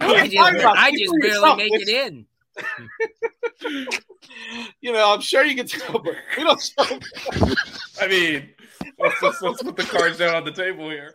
[0.00, 2.26] I just, I just barely make it in.
[4.80, 6.98] you know, I'm sure you can tell, but we don't show.
[8.00, 8.50] I mean,
[8.98, 11.14] let's, let's, let's put the cards down on the table here.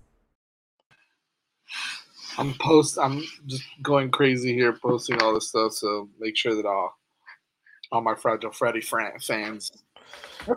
[2.37, 2.97] I'm post.
[2.99, 5.73] I'm just going crazy here, posting all this stuff.
[5.73, 6.97] So make sure that all,
[7.91, 9.71] all my fragile Freddy fans.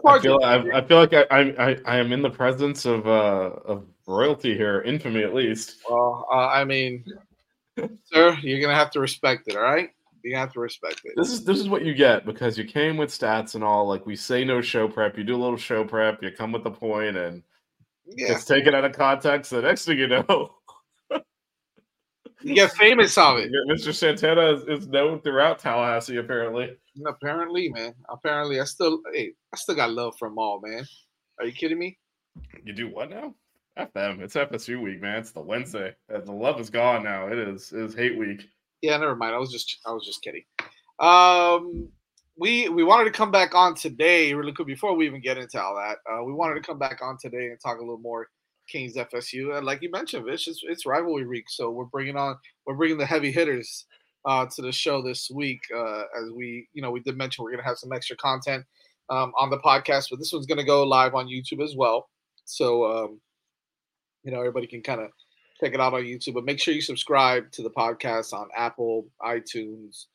[0.07, 3.51] I feel, I, I feel like I, I, I am in the presence of uh,
[3.65, 5.77] of royalty here, infamy at least.
[5.89, 7.05] Well, uh, I mean,
[8.05, 9.57] sir, you're gonna have to respect it.
[9.57, 9.91] All right,
[10.23, 11.13] you have to respect it.
[11.17, 13.87] This is this is what you get because you came with stats and all.
[13.87, 15.19] Like we say, no show prep.
[15.19, 16.23] You do a little show prep.
[16.23, 17.43] You come with the point, and
[18.07, 19.51] Yeah, it's taken out of context.
[19.51, 20.55] The next thing you know,
[22.45, 23.51] you get famous of it.
[23.69, 23.95] Mr.
[23.95, 26.19] Santana is, is known throughout Tallahassee.
[26.19, 27.95] Apparently, Apparently, man.
[28.09, 30.85] Apparently, I still, hey, I still got love for them all, man.
[31.39, 31.99] Are you kidding me?
[32.65, 33.35] you do what now?
[33.77, 34.21] F them.
[34.21, 35.19] It's FSU week, man.
[35.19, 35.95] It's the Wednesday.
[36.09, 37.27] The love is gone now.
[37.27, 37.73] It is.
[37.73, 38.49] It is hate week.
[38.83, 39.35] Yeah, never mind.
[39.35, 40.45] I was just, I was just kidding.
[41.01, 41.89] Um,
[42.37, 45.61] we we wanted to come back on today, really quick, before we even get into
[45.61, 45.99] all that.
[46.11, 48.29] Uh, we wanted to come back on today and talk a little more
[48.69, 49.57] Kings FSU.
[49.57, 52.37] And like you mentioned, it's, it's rivalry week, so we're bringing on,
[52.67, 53.87] we're bringing the heavy hitters
[54.25, 55.61] uh, to the show this week.
[55.75, 58.65] Uh, as we, you know, we did mention we're gonna have some extra content
[59.11, 62.09] um, on the podcast, but this one's gonna go live on YouTube as well.
[62.45, 63.21] So, um,
[64.23, 65.11] you know, everybody can kind of
[65.61, 66.35] check it out on YouTube.
[66.35, 70.07] But make sure you subscribe to the podcast on Apple, iTunes,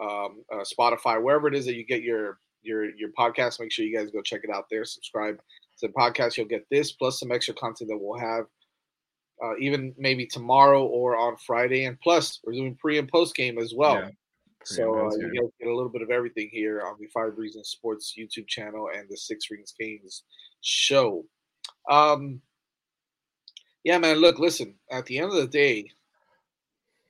[0.00, 3.60] um, uh, Spotify, wherever it is that you get your your your podcast.
[3.60, 4.84] Make sure you guys go check it out there.
[4.84, 5.38] Subscribe
[5.78, 6.36] to the podcast.
[6.36, 8.46] You'll get this plus some extra content that we'll have.
[9.42, 13.58] Uh, even maybe tomorrow or on Friday, and plus we're doing pre and post game
[13.58, 13.96] as well.
[13.96, 14.08] Yeah,
[14.64, 17.68] So uh, you guys get a little bit of everything here on the Five Reasons
[17.68, 20.22] Sports YouTube channel and the Sixth Ring Canes
[20.62, 21.26] show.
[21.90, 22.40] Um,
[23.84, 24.16] yeah, man.
[24.16, 24.74] Look, listen.
[24.90, 25.90] At the end of the day,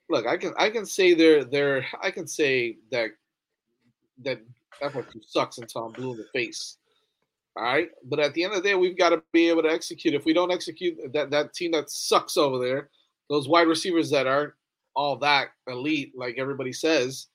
[0.09, 3.11] look, I can I can say they're they're I can say that
[4.25, 4.41] that
[4.83, 6.79] FSU sucks until I'm blue in the face.
[7.57, 9.71] All right, but at the end of the day, we've got to be able to
[9.71, 10.13] execute.
[10.13, 12.91] If we don't execute, that that team that sucks over there,
[13.31, 14.53] those wide receivers that aren't
[14.95, 17.29] all that elite, like everybody says,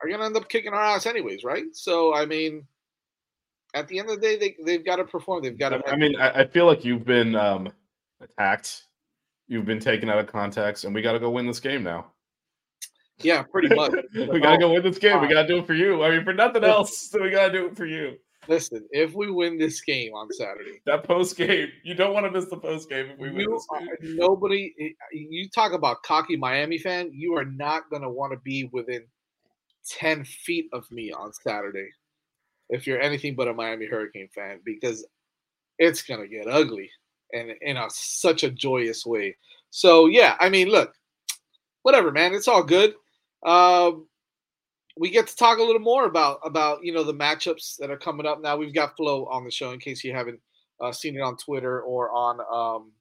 [0.00, 1.64] are gonna end up kicking our ass anyways, right?
[1.72, 2.64] So I mean,
[3.74, 5.42] at the end of the day, they they've got to perform.
[5.42, 5.82] They've got to.
[5.88, 7.72] I mean, I, I feel like you've been um,
[8.20, 8.84] attacked.
[9.48, 12.06] You've been taken out of context, and we got to go win this game now.
[13.18, 13.92] Yeah, pretty much.
[14.14, 15.20] we got to go win this game.
[15.20, 16.02] We got to do it for you.
[16.02, 18.16] I mean, for nothing else, so we got to do it for you.
[18.48, 22.30] Listen, if we win this game on Saturday, that post game, you don't want to
[22.30, 23.88] miss the post game if we win this game.
[24.16, 28.38] Nobody, eh, you talk about cocky Miami fan, you are not going to want to
[28.38, 29.04] be within
[29.88, 31.88] 10 feet of me on Saturday
[32.68, 35.06] if you're anything but a Miami Hurricane fan because
[35.78, 36.90] it's going to get ugly
[37.32, 39.36] and in a, such a joyous way.
[39.70, 40.92] So, yeah, I mean, look,
[41.82, 42.94] whatever, man, it's all good.
[43.44, 44.06] Um,
[44.98, 47.98] we get to talk a little more about about you know the matchups that are
[47.98, 48.56] coming up now.
[48.56, 50.40] We've got Flo on the show in case you haven't
[50.80, 52.40] uh, seen it on Twitter or on.
[52.40, 52.92] Um,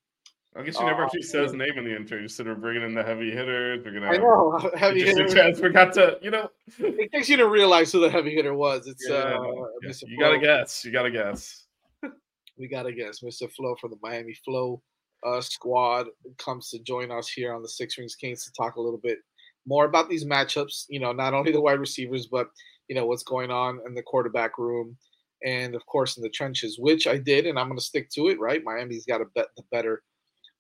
[0.58, 2.18] I guess you never uh, actually says name in the intro.
[2.18, 3.84] You said we're bringing in the heavy hitters.
[3.84, 4.08] We're gonna.
[4.08, 5.60] I know heavy hitters.
[5.60, 6.50] Forgot to you know.
[6.80, 9.52] in case you didn't realize who the heavy hitter was, it's yeah, uh,
[9.84, 9.92] yeah.
[10.06, 10.86] You gotta guess.
[10.86, 11.66] You gotta guess.
[12.58, 13.20] we gotta guess.
[13.20, 13.52] Mr.
[13.52, 14.82] Flo from the Miami Flo
[15.26, 16.08] uh, squad
[16.38, 19.20] comes to join us here on the Six Rings Kings to talk a little bit
[19.68, 20.86] more about these matchups.
[20.90, 22.50] You know, not only the wide receivers, but
[22.88, 24.98] you know what's going on in the quarterback room,
[25.44, 28.28] and of course in the trenches, which I did, and I'm going to stick to
[28.28, 28.40] it.
[28.40, 30.04] Right, Miami's got a bet the better,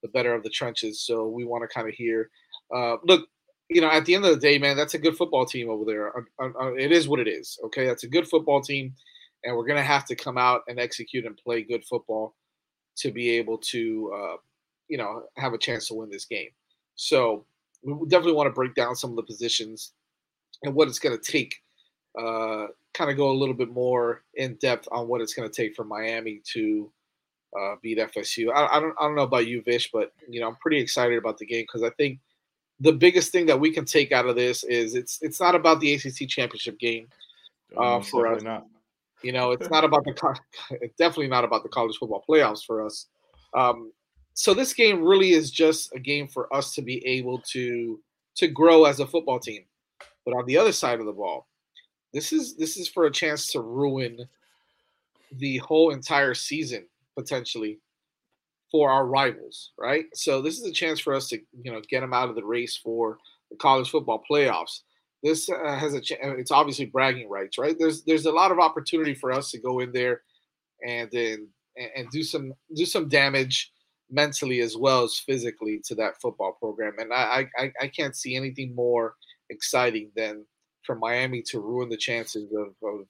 [0.01, 1.05] the better of the trenches.
[1.05, 2.29] So we want to kind of hear.
[2.75, 3.27] Uh, look,
[3.69, 5.85] you know, at the end of the day, man, that's a good football team over
[5.85, 6.11] there.
[6.77, 7.59] It is what it is.
[7.65, 8.93] Okay, that's a good football team,
[9.43, 12.35] and we're going to have to come out and execute and play good football
[12.97, 14.35] to be able to, uh,
[14.87, 16.49] you know, have a chance to win this game.
[16.95, 17.45] So
[17.85, 19.93] we definitely want to break down some of the positions
[20.63, 21.55] and what it's going to take.
[22.19, 25.53] Uh, kind of go a little bit more in depth on what it's going to
[25.53, 26.89] take for Miami to
[27.59, 28.51] uh, beat FSU.
[28.53, 31.17] I, I, don't I don't know about you, Vish, but you know I'm pretty excited
[31.17, 32.19] about the game because I think
[32.79, 35.79] the biggest thing that we can take out of this is it's it's not about
[35.79, 37.07] the ACC championship game
[37.77, 38.41] uh, for us.
[38.41, 38.65] Not.
[39.21, 40.39] You know, it's not about the
[40.81, 43.07] it's definitely not about the college football playoffs for us.
[43.53, 43.91] Um,
[44.35, 47.99] so this game really is just a game for us to be able to
[48.35, 49.63] to grow as a football team.
[50.25, 51.47] But on the other side of the ball,
[52.13, 54.27] this is this is for a chance to ruin
[55.31, 56.85] the whole entire season
[57.17, 57.79] potentially
[58.69, 60.05] for our rivals, right?
[60.13, 62.45] So this is a chance for us to you know get them out of the
[62.45, 63.17] race for
[63.49, 64.81] the college football playoffs.
[65.23, 67.77] This uh, has a ch- it's obviously bragging rights, right?
[67.79, 70.23] There's there's a lot of opportunity for us to go in there
[70.85, 71.47] and then
[71.77, 73.71] and, and do some do some damage
[74.09, 76.93] mentally as well as physically to that football program.
[76.99, 79.15] And I, I, I can't see anything more
[79.49, 80.45] exciting than
[80.83, 83.05] for Miami to ruin the chances of, of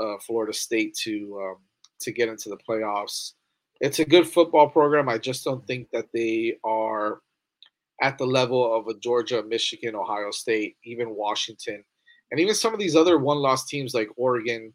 [0.00, 1.56] uh, Florida State to um,
[2.00, 3.32] to get into the playoffs.
[3.80, 5.08] It's a good football program.
[5.08, 7.20] I just don't think that they are
[8.02, 11.82] at the level of a Georgia, Michigan, Ohio State, even Washington,
[12.30, 14.74] and even some of these other one-loss teams like Oregon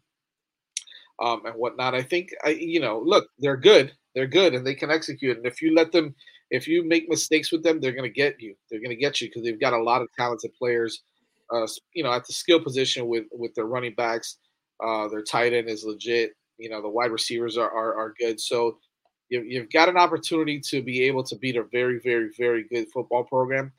[1.20, 1.94] um, and whatnot.
[1.94, 3.92] I think I, you know, look, they're good.
[4.14, 5.36] They're good and they can execute.
[5.36, 6.14] And if you let them,
[6.50, 8.54] if you make mistakes with them, they're going to get you.
[8.70, 11.02] They're going to get you because they've got a lot of talented players.
[11.52, 14.38] Uh, you know, at the skill position with with their running backs,
[14.84, 16.32] uh, their tight end is legit.
[16.58, 18.40] You know, the wide receivers are are, are good.
[18.40, 18.78] So
[19.28, 22.88] you, you've got an opportunity to be able to beat a very, very, very good
[22.92, 23.72] football program.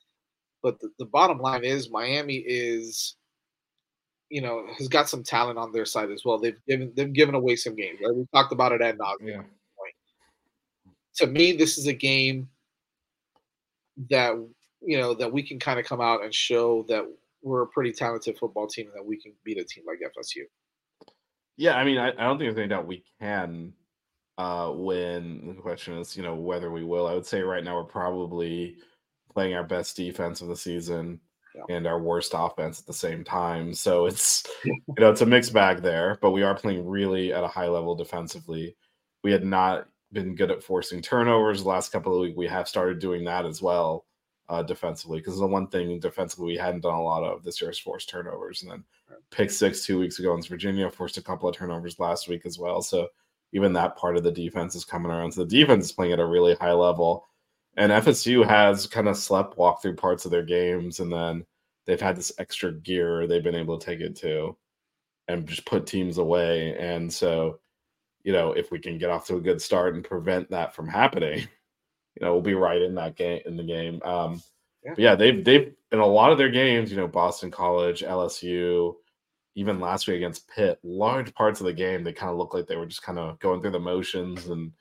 [0.64, 3.16] But the, the bottom line is Miami is
[4.30, 6.40] you know has got some talent on their side as well.
[6.40, 8.00] They've given they've given away some games.
[8.04, 8.16] Right?
[8.16, 9.28] We talked about it at nauseam.
[9.28, 9.42] Yeah
[11.16, 12.50] to me, this is a game
[14.10, 14.34] that
[14.82, 17.06] you know that we can kind of come out and show that
[17.42, 20.44] we're a pretty talented football team and that we can beat a team like FSU.
[21.58, 23.74] Yeah, I mean, I, I don't think there's any doubt we can
[24.38, 25.54] uh, win.
[25.56, 27.08] The question is, you know, whether we will.
[27.08, 28.78] I would say right now we're probably
[29.32, 31.20] playing our best defense of the season
[31.56, 31.76] yeah.
[31.76, 33.74] and our worst offense at the same time.
[33.74, 37.44] So it's you know it's a mixed bag there, but we are playing really at
[37.44, 38.76] a high level defensively.
[39.24, 41.64] We had not been good at forcing turnovers.
[41.64, 44.06] The last couple of weeks, we have started doing that as well
[44.50, 45.20] uh, defensively.
[45.20, 48.10] Because the one thing defensively we hadn't done a lot of this year is forced
[48.10, 48.62] turnovers.
[48.62, 48.84] And then
[49.32, 52.60] pick six two weeks ago in Virginia, forced a couple of turnovers last week as
[52.60, 52.82] well.
[52.82, 53.08] So
[53.54, 55.32] even that part of the defense is coming around.
[55.32, 57.26] So the defense is playing at a really high level.
[57.78, 61.44] And FSU has kind of slept walk through parts of their games, and then
[61.86, 64.56] they've had this extra gear they've been able to take it to
[65.28, 66.78] and just put teams away.
[66.78, 67.60] And so
[68.24, 70.88] you know, if we can get off to a good start and prevent that from
[70.88, 74.02] happening, you know, we'll be right in that game in the game.
[74.04, 74.42] Um,
[74.84, 74.94] yeah.
[74.98, 78.96] yeah, they've they've in a lot of their games, you know, Boston College, LSU,
[79.56, 82.68] even last week against Pitt, large parts of the game they kind of look like
[82.68, 84.72] they were just kind of going through the motions and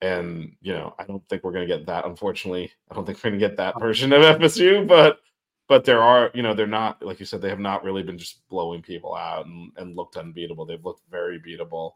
[0.00, 2.06] and you know, I don't think we're gonna get that.
[2.06, 5.20] Unfortunately, I don't think we're gonna get that version of FSU, but
[5.68, 8.18] but there are, you know, they're not like you said, they have not really been
[8.18, 10.66] just blowing people out and, and looked unbeatable.
[10.66, 11.92] They've looked very beatable.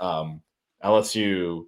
[0.00, 0.42] Um,
[0.84, 1.66] LSU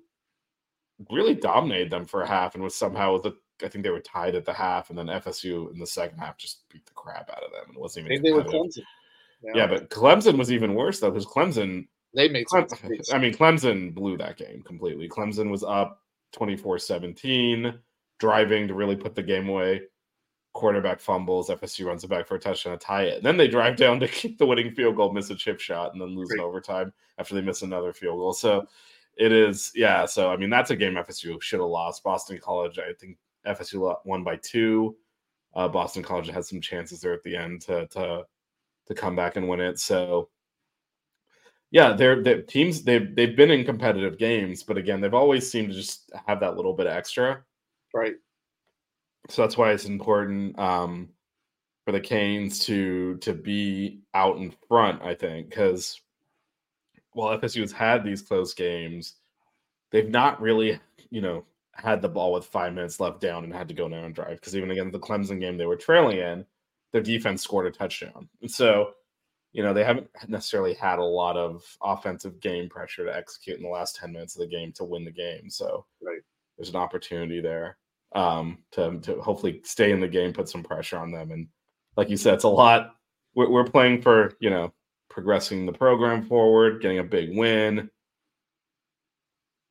[1.10, 3.32] really dominated them for a half and was somehow a
[3.64, 6.38] I think they were tied at the half, and then FSU in the second half
[6.38, 7.74] just beat the crap out of them.
[7.74, 8.22] It wasn't even.
[8.22, 8.44] They were.
[8.44, 8.82] Clemson.
[9.54, 12.66] Yeah, but Clemson was even worse though, because Clemson they made some
[13.12, 15.08] I mean, Clemson blew that game completely.
[15.08, 17.74] Clemson was up 24 17,
[18.18, 19.82] driving to really put the game away.
[20.58, 23.18] Quarterback fumbles, FSU runs it back for a touchdown to tie it.
[23.18, 25.92] And then they drive down to kick the winning field goal, miss a chip shot,
[25.92, 28.32] and then lose in overtime after they miss another field goal.
[28.32, 28.66] So
[29.16, 30.04] it is, yeah.
[30.04, 32.02] So, I mean, that's a game FSU should have lost.
[32.02, 34.96] Boston College, I think FSU won by two.
[35.54, 38.24] Uh, Boston College had some chances there at the end to, to,
[38.86, 39.78] to come back and win it.
[39.78, 40.28] So,
[41.70, 45.68] yeah, they're the teams they've they've been in competitive games, but again, they've always seemed
[45.68, 47.44] to just have that little bit extra.
[47.94, 48.14] right.
[49.28, 51.10] So that's why it's important um,
[51.84, 55.02] for the Canes to to be out in front.
[55.02, 56.00] I think because
[57.12, 59.16] while FSU has had these close games,
[59.90, 60.80] they've not really
[61.10, 61.44] you know
[61.74, 64.36] had the ball with five minutes left down and had to go down and drive.
[64.40, 66.44] Because even again, the Clemson game they were trailing in,
[66.92, 68.94] their defense scored a touchdown, and so
[69.52, 73.62] you know they haven't necessarily had a lot of offensive game pressure to execute in
[73.62, 76.20] the last 10 minutes of the game to win the game so Right.
[76.56, 77.78] there's an opportunity there
[78.14, 81.30] um to, to hopefully stay in the game put some pressure on them.
[81.30, 81.48] And
[81.96, 82.94] like you said it's a lot.
[83.34, 84.72] We're, we're playing for you know
[85.10, 87.90] progressing the program forward getting a big win.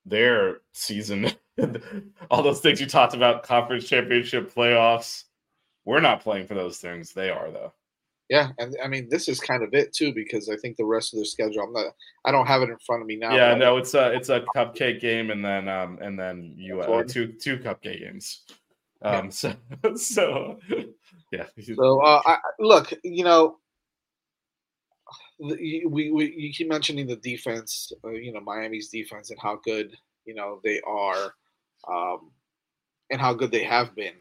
[0.05, 1.31] Their season
[2.31, 5.23] all those things you talked about conference championship playoffs
[5.85, 7.13] we're not playing for those things.
[7.13, 7.73] They are though
[8.29, 11.13] Yeah, and I mean this is kind of it too because I think the rest
[11.13, 11.63] of their schedule.
[11.63, 11.93] I'm not.
[12.25, 13.35] I don't have it in front of me now.
[13.35, 17.03] yeah, no, it's a it's a cupcake game, and then um and then you uh,
[17.03, 18.41] two two cupcake games.
[19.01, 19.53] Um, so
[19.95, 20.59] so
[21.31, 23.59] yeah, So uh, I, look, you know,
[25.39, 29.55] you- we, we you keep mentioning the defense, uh, you know, Miami's defense and how
[29.63, 31.33] good you know they are,
[31.87, 32.31] um,
[33.09, 34.15] and how good they have been.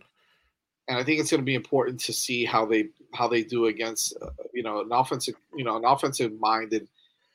[0.89, 3.67] And I think it's going to be important to see how they how they do
[3.67, 6.89] against uh, you know an offensive you know an offensive minded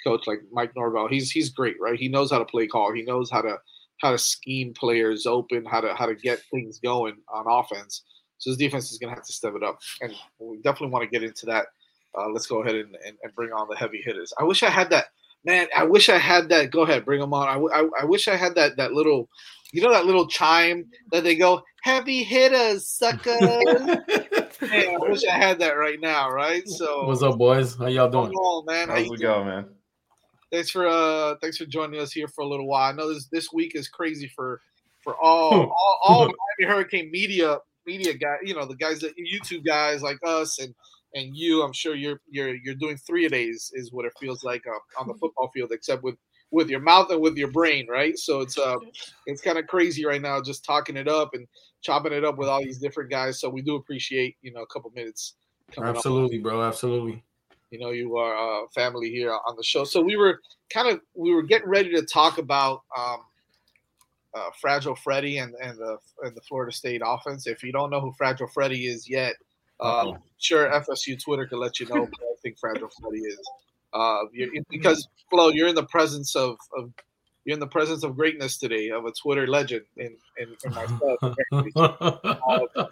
[0.03, 1.07] coach like Mike Norvell.
[1.07, 1.99] He's he's great, right?
[1.99, 2.93] He knows how to play call.
[2.93, 3.57] He knows how to
[4.01, 8.03] how to scheme players open, how to how to get things going on offense.
[8.37, 11.03] So his defense is going to have to step it up, and we definitely want
[11.03, 11.67] to get into that.
[12.17, 14.33] Uh, let's go ahead and, and, and bring on the heavy hitters.
[14.37, 15.05] I wish I had that.
[15.43, 16.71] Man, I wish I had that.
[16.71, 17.47] Go ahead, bring them on.
[17.47, 19.27] I, w- I, I wish I had that that little,
[19.71, 23.31] you know, that little chime that they go heavy hitters, suckers.
[24.61, 26.67] Man, I wish I had that right now, right?
[26.67, 27.75] So What's up, boys?
[27.75, 28.31] How y'all doing?
[28.31, 28.89] on, man.
[28.89, 29.31] How how's you it doing?
[29.31, 29.65] go, man?
[30.51, 32.89] Thanks for uh thanks for joining us here for a little while.
[32.89, 34.61] I know this this week is crazy for
[35.03, 36.19] for all all, all
[36.59, 37.57] Miami Hurricane media
[37.87, 40.75] media guy, you know, the guys that YouTube guys like us and
[41.13, 41.63] and you.
[41.63, 45.01] I'm sure you're you're you're doing three a days is what it feels like uh,
[45.01, 46.15] on the football field, except with
[46.51, 48.17] with your mouth and with your brain, right?
[48.17, 48.77] So it's uh
[49.25, 51.47] it's kind of crazy right now, just talking it up and
[51.81, 53.39] chopping it up with all these different guys.
[53.39, 55.35] So we do appreciate you know a couple minutes
[55.77, 56.63] Absolutely, bro.
[56.63, 57.23] Absolutely.
[57.69, 60.99] you know you are uh, family here on the show so we were kind of
[61.13, 63.17] we were getting ready to talk about um,
[64.33, 68.01] uh, fragile freddy and, and the and the florida state offense if you don't know
[68.01, 69.35] who fragile freddy is yet
[69.81, 70.17] Uh-oh.
[70.37, 73.39] sure fsu twitter can let you know who i think fragile freddy is
[73.93, 74.19] uh,
[74.69, 76.91] because flo you're in the presence of, of
[77.43, 81.19] you're in the presence of greatness today of a twitter legend in, in, myself.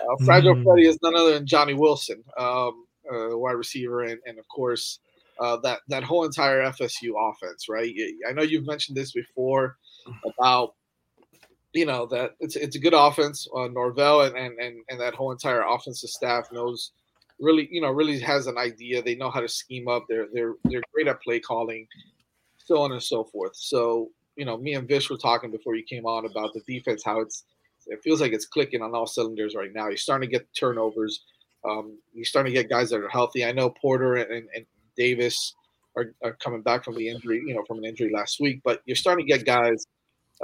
[0.00, 0.64] Uh, Fragile Mm.
[0.64, 4.98] Freddy is none other than Johnny Wilson, um, uh, wide receiver, and, and of course
[5.38, 7.68] uh, that that whole entire FSU offense.
[7.68, 7.92] Right?
[8.28, 9.76] I know you've mentioned this before
[10.24, 10.74] about
[11.72, 13.46] you know that it's it's a good offense.
[13.56, 16.92] Uh, Norvell and, and and and that whole entire offensive staff knows
[17.38, 19.02] really you know really has an idea.
[19.02, 20.06] They know how to scheme up.
[20.08, 21.86] They're they're they're great at play calling,
[22.58, 23.56] so on and so forth.
[23.56, 27.02] So you know, me and Vish were talking before you came on about the defense,
[27.04, 27.44] how it's
[27.86, 29.88] it feels like it's clicking on all cylinders right now.
[29.88, 31.24] You're starting to get turnovers.
[31.68, 33.44] Um, you're starting to get guys that are healthy.
[33.44, 35.54] I know Porter and, and, Davis
[35.96, 38.82] are, are coming back from the injury, you know, from an injury last week, but
[38.84, 39.86] you're starting to get guys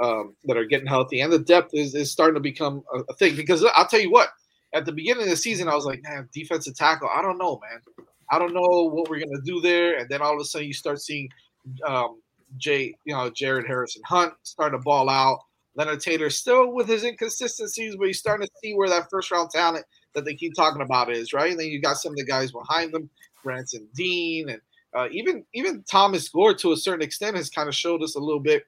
[0.01, 3.13] um, that are getting healthy, and the depth is, is starting to become a, a
[3.15, 3.35] thing.
[3.35, 4.29] Because I'll tell you what,
[4.73, 7.59] at the beginning of the season, I was like, man, defensive tackle, I don't know,
[7.69, 8.05] man.
[8.31, 9.97] I don't know what we're gonna do there.
[9.97, 11.29] And then all of a sudden, you start seeing
[11.85, 12.21] um,
[12.57, 15.39] Jay, you know, Jared Harrison Hunt starting to ball out.
[15.75, 19.51] Leonard Taylor still with his inconsistencies, but he's starting to see where that first round
[19.51, 19.85] talent
[20.15, 21.51] that they keep talking about is, right?
[21.51, 23.09] And then you got some of the guys behind them,
[23.43, 24.61] Branson Deen, and
[24.95, 28.19] uh, even even Thomas Gore to a certain extent has kind of showed us a
[28.19, 28.63] little bit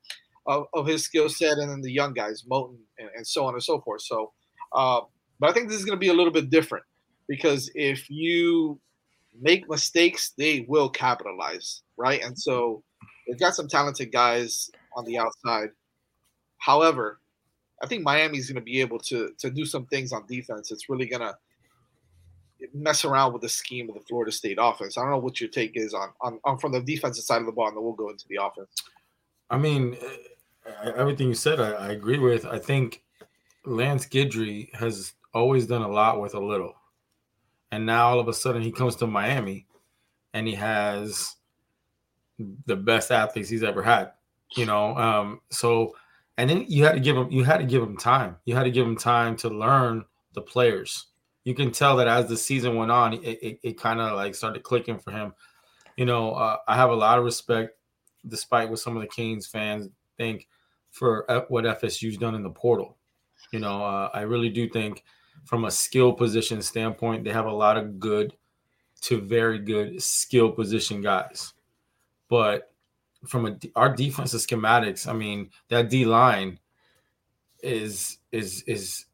[0.50, 3.54] of, of his skill set, and then the young guys, Moten, and, and so on
[3.54, 4.02] and so forth.
[4.02, 4.34] So,
[4.74, 5.02] uh,
[5.40, 6.84] but I think this is going to be a little bit different.
[7.30, 8.78] because if you
[9.40, 12.22] make mistakes, they will capitalize, right?
[12.22, 12.84] And so
[13.26, 15.70] they've got some talented guys on the outside.
[16.58, 17.22] However,
[17.82, 20.72] I think Miami's going to be able to to do some things on defense.
[20.72, 21.38] It's really going to
[22.74, 24.98] mess around with the scheme of the Florida State offense.
[24.98, 27.46] I don't know what your take is on on, on from the defensive side of
[27.46, 28.70] the ball, and then we'll go into the offense.
[29.50, 29.96] I mean,
[30.96, 32.46] everything you said, I, I agree with.
[32.46, 33.04] I think
[33.66, 36.76] Lance Guidry has always done a lot with a little,
[37.72, 39.68] and now all of a sudden he comes to Miami,
[40.34, 41.36] and he has
[42.66, 44.12] the best athletes he's ever had.
[44.56, 45.96] You know, um, so
[46.38, 48.38] and then you had to give him you had to give him time.
[48.46, 51.08] You had to give him time to learn the players.
[51.44, 54.36] You can tell that as the season went on, it, it, it kind of like
[54.36, 55.34] started clicking for him.
[55.98, 57.78] You know, uh, I have a lot of respect,
[58.28, 60.48] despite what some of the Canes fans think,
[60.92, 62.98] for what FSU's done in the portal.
[63.52, 65.04] You know, uh, I really do think,
[65.46, 68.36] from a skill position standpoint, they have a lot of good
[69.02, 71.54] to very good skill position guys.
[72.30, 72.74] But
[73.28, 76.60] from a our defensive schematics, I mean, that D line
[77.62, 79.06] is is is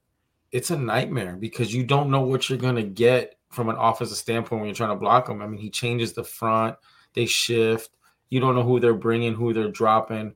[0.51, 4.61] it's a nightmare because you don't know what you're gonna get from an offensive standpoint
[4.61, 5.41] when you're trying to block them.
[5.41, 6.75] I mean, he changes the front,
[7.13, 7.91] they shift.
[8.29, 10.35] You don't know who they're bringing, who they're dropping.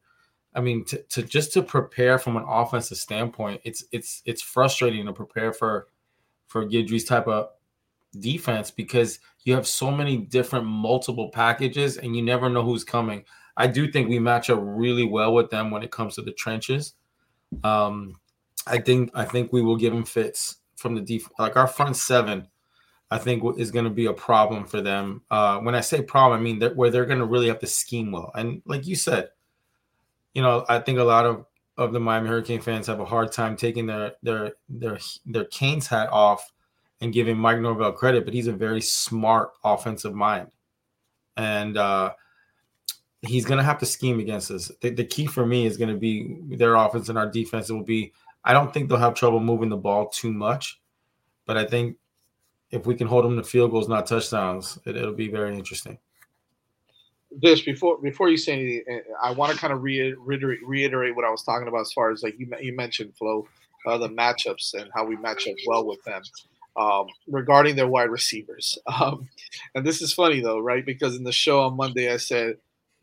[0.53, 5.05] I mean, to, to just to prepare from an offensive standpoint, it's it's it's frustrating
[5.05, 5.87] to prepare for
[6.47, 7.49] for Guidry's type of
[8.19, 13.23] defense because you have so many different multiple packages and you never know who's coming.
[13.55, 16.31] I do think we match up really well with them when it comes to the
[16.31, 16.93] trenches.
[17.63, 18.15] Um,
[18.65, 21.95] I think I think we will give them fits from the def- like our front
[21.95, 22.47] seven.
[23.11, 25.23] I think is going to be a problem for them.
[25.31, 27.67] Uh, when I say problem, I mean that where they're going to really have to
[27.67, 28.31] scheme well.
[28.35, 29.29] And like you said,
[30.39, 33.33] you know, I think a lot of of the Miami Hurricane fans have a hard
[33.33, 36.53] time taking their their their their Canes hat off
[37.01, 40.47] and giving Mike Norvell credit, but he's a very smart offensive mind,
[41.35, 42.13] and uh,
[43.21, 44.71] he's going to have to scheme against us.
[44.79, 47.69] The, the key for me is going to be their offense and our defense.
[47.69, 48.13] It will be.
[48.45, 50.79] I don't think they'll have trouble moving the ball too much,
[51.45, 51.97] but I think
[52.71, 55.99] if we can hold them to field goals, not touchdowns, it, it'll be very interesting.
[57.31, 61.29] This before before you say anything, I want to kind of reiterate reiterate what I
[61.29, 63.47] was talking about as far as like you you mentioned Flo,
[63.85, 66.23] uh, the matchups and how we match up well with them
[66.79, 68.77] um, regarding their wide receivers.
[68.99, 69.29] Um,
[69.75, 70.85] and this is funny though, right?
[70.85, 72.57] Because in the show on Monday, I said,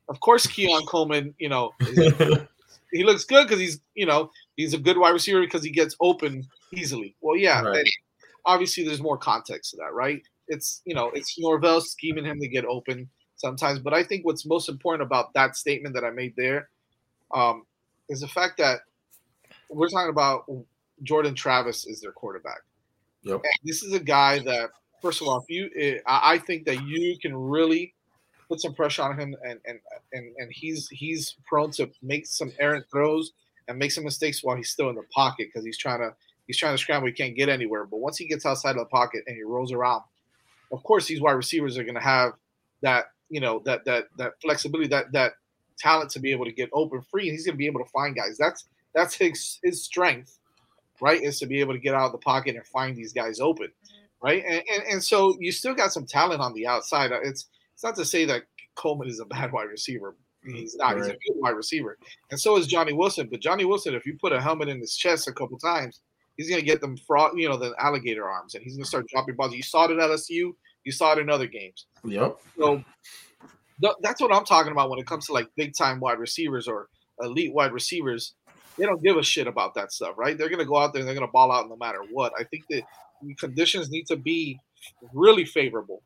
[0.09, 1.73] of course, Keon Coleman, you know,
[2.93, 5.97] he looks good because he's, you know, he's a good wide receiver because he gets
[6.01, 7.15] open easily.
[7.23, 7.89] Well, yeah, right.
[8.45, 10.23] obviously there's more context to that, right?
[10.49, 13.79] It's, you know, it's Norvell scheming him to get open sometimes.
[13.79, 16.69] But I think what's most important about that statement that I made there
[17.35, 17.65] um,
[18.09, 18.81] is the fact that
[19.69, 20.45] we're talking about
[21.03, 22.61] Jordan Travis is their quarterback.
[23.23, 23.37] Yep.
[23.43, 24.71] And this is a guy that,
[25.03, 27.95] first of all, if you, eh, I think that you can really
[28.49, 29.81] put some pressure on him, and and
[30.13, 33.33] and and he's he's prone to make some errant throws
[33.69, 36.15] and make some mistakes while he's still in the pocket because he's trying to
[36.47, 37.09] he's trying to scramble.
[37.09, 37.85] He can't get anywhere.
[37.85, 40.03] But once he gets outside of the pocket and he rolls around,
[40.73, 42.33] of course, these wide receivers are going to have
[42.83, 45.33] that you know that that that flexibility, that that
[45.79, 47.91] talent to be able to get open free, and he's going to be able to
[47.91, 48.37] find guys.
[48.39, 50.39] That's that's his his strength
[51.01, 51.23] right?
[51.23, 53.69] Is to be able to get out of the pocket and find these guys open,
[54.23, 54.43] right?
[54.45, 57.13] And, and, and so you still got some talent on the outside.
[57.13, 60.17] Uh, it's it's not to say that Coleman is a bad wide receiver.
[60.45, 60.95] He's not.
[60.95, 60.99] Right.
[60.99, 61.99] He's a good wide receiver,
[62.31, 63.29] and so is Johnny Wilson.
[63.31, 66.03] But Johnny Wilson, if you put a helmet in his chest a couple times,
[66.37, 69.35] he's gonna get them frog, you know, the alligator arms, and he's gonna start dropping
[69.35, 69.55] balls.
[69.55, 70.53] You saw it at LSU.
[70.87, 71.85] You saw it in other games.
[72.05, 72.37] Yep.
[72.59, 72.85] So
[73.83, 76.67] th- that's what I'm talking about when it comes to like big time wide receivers
[76.67, 76.89] or
[77.21, 78.35] elite wide receivers
[78.77, 80.37] they don't give a shit about that stuff, right?
[80.37, 82.33] They're gonna go out there and they're gonna ball out no matter what.
[82.39, 82.83] I think that
[83.39, 84.59] conditions need to be
[85.13, 86.03] really favorable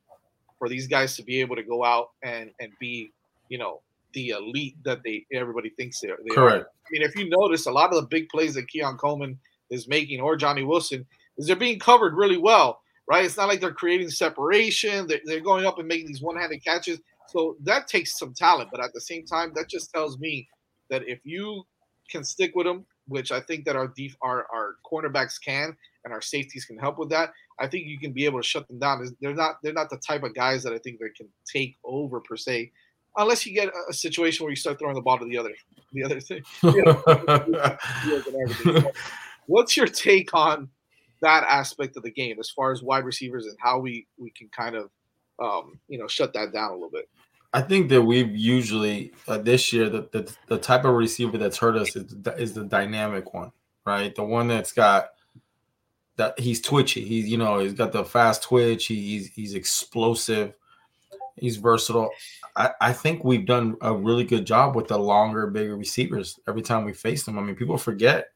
[0.58, 3.12] for these guys to be able to go out and and be,
[3.48, 3.80] you know,
[4.14, 6.18] the elite that they everybody thinks they're.
[6.22, 6.64] They Correct.
[6.64, 6.68] Are.
[6.68, 9.38] I mean, if you notice, a lot of the big plays that Keon Coleman
[9.70, 11.06] is making or Johnny Wilson
[11.38, 13.24] is they're being covered really well, right?
[13.24, 15.06] It's not like they're creating separation.
[15.06, 17.00] They're, they're going up and making these one-handed catches.
[17.28, 20.48] So that takes some talent, but at the same time, that just tells me
[20.90, 21.64] that if you
[22.10, 26.12] can stick with them, which I think that our def- our our cornerbacks can, and
[26.12, 27.32] our safeties can help with that.
[27.58, 29.04] I think you can be able to shut them down.
[29.20, 32.20] They're not they're not the type of guys that I think they can take over
[32.20, 32.72] per se,
[33.16, 35.54] unless you get a situation where you start throwing the ball to the other
[35.92, 36.42] the other thing.
[39.46, 40.68] What's your take on
[41.20, 44.48] that aspect of the game as far as wide receivers and how we we can
[44.48, 44.90] kind of
[45.40, 47.08] um, you know shut that down a little bit?
[47.52, 51.58] I think that we've usually uh, this year the, the the type of receiver that's
[51.58, 53.52] hurt us is, is the dynamic one,
[53.84, 54.14] right?
[54.14, 55.10] The one that's got
[56.16, 57.04] that he's twitchy.
[57.04, 58.86] He's you know he's got the fast twitch.
[58.86, 60.54] He, he's he's explosive.
[61.36, 62.10] He's versatile.
[62.54, 66.62] I, I think we've done a really good job with the longer, bigger receivers every
[66.62, 67.38] time we face them.
[67.38, 68.28] I mean, people forget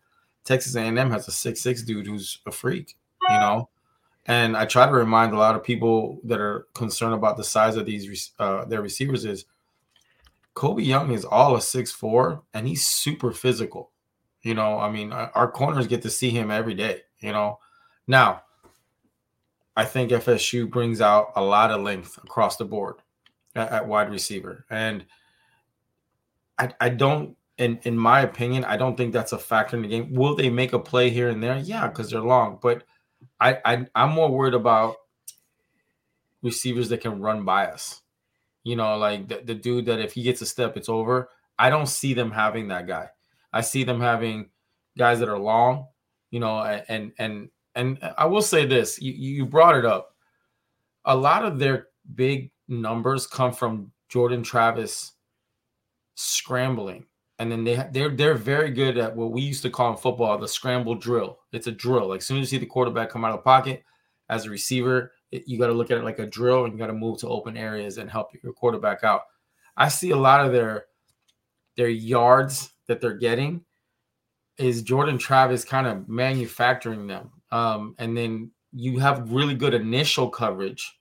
[0.45, 2.97] Texas A&M has a six six dude who's a freak,
[3.29, 3.69] you know.
[4.27, 7.77] And I try to remind a lot of people that are concerned about the size
[7.77, 9.45] of these uh, their receivers is
[10.55, 13.91] Colbie Young is all a six four and he's super physical.
[14.43, 17.03] You know, I mean, our corners get to see him every day.
[17.21, 17.59] You know,
[18.07, 18.43] now
[19.77, 22.97] I think FSU brings out a lot of length across the board
[23.55, 25.05] at, at wide receiver, and
[26.59, 27.37] I, I don't.
[27.57, 30.13] In, in my opinion, I don't think that's a factor in the game.
[30.13, 31.59] Will they make a play here and there?
[31.59, 32.59] Yeah, because they're long.
[32.61, 32.83] But
[33.41, 34.97] I, I I'm more worried about
[36.43, 38.03] receivers that can run by us.
[38.65, 41.29] You know, like the, the dude that if he gets a step, it's over.
[41.59, 43.11] I don't see them having that guy.
[43.53, 44.51] I see them having
[44.99, 45.87] guys that are long,
[46.31, 50.15] you know, and and and I will say this: you, you brought it up.
[51.05, 55.13] A lot of their big numbers come from Jordan Travis
[56.15, 57.07] scrambling,
[57.45, 60.39] and then they they're they're very good at what we used to call in football
[60.39, 61.39] the scramble drill.
[61.53, 62.09] It's a drill.
[62.09, 63.85] Like as soon as you see the quarterback come out of the pocket,
[64.29, 66.79] as a receiver, it, you got to look at it like a drill, and you
[66.79, 69.23] got to move to open areas and help your quarterback out.
[69.77, 70.87] I see a lot of their
[71.77, 73.65] their yards that they're getting
[74.59, 80.29] is Jordan Travis kind of manufacturing them um, and then you have really good initial
[80.29, 80.99] coverage,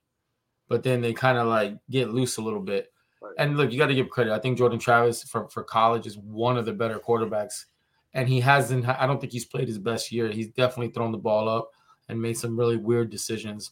[0.70, 2.93] but then they kind of like get loose a little bit.
[3.38, 3.48] Right.
[3.48, 4.34] And look, you got to give credit.
[4.34, 7.66] I think Jordan Travis for, for college is one of the better quarterbacks.
[8.14, 10.30] And he hasn't, I don't think he's played his best year.
[10.30, 11.72] He's definitely thrown the ball up
[12.10, 13.72] and made some really weird decisions.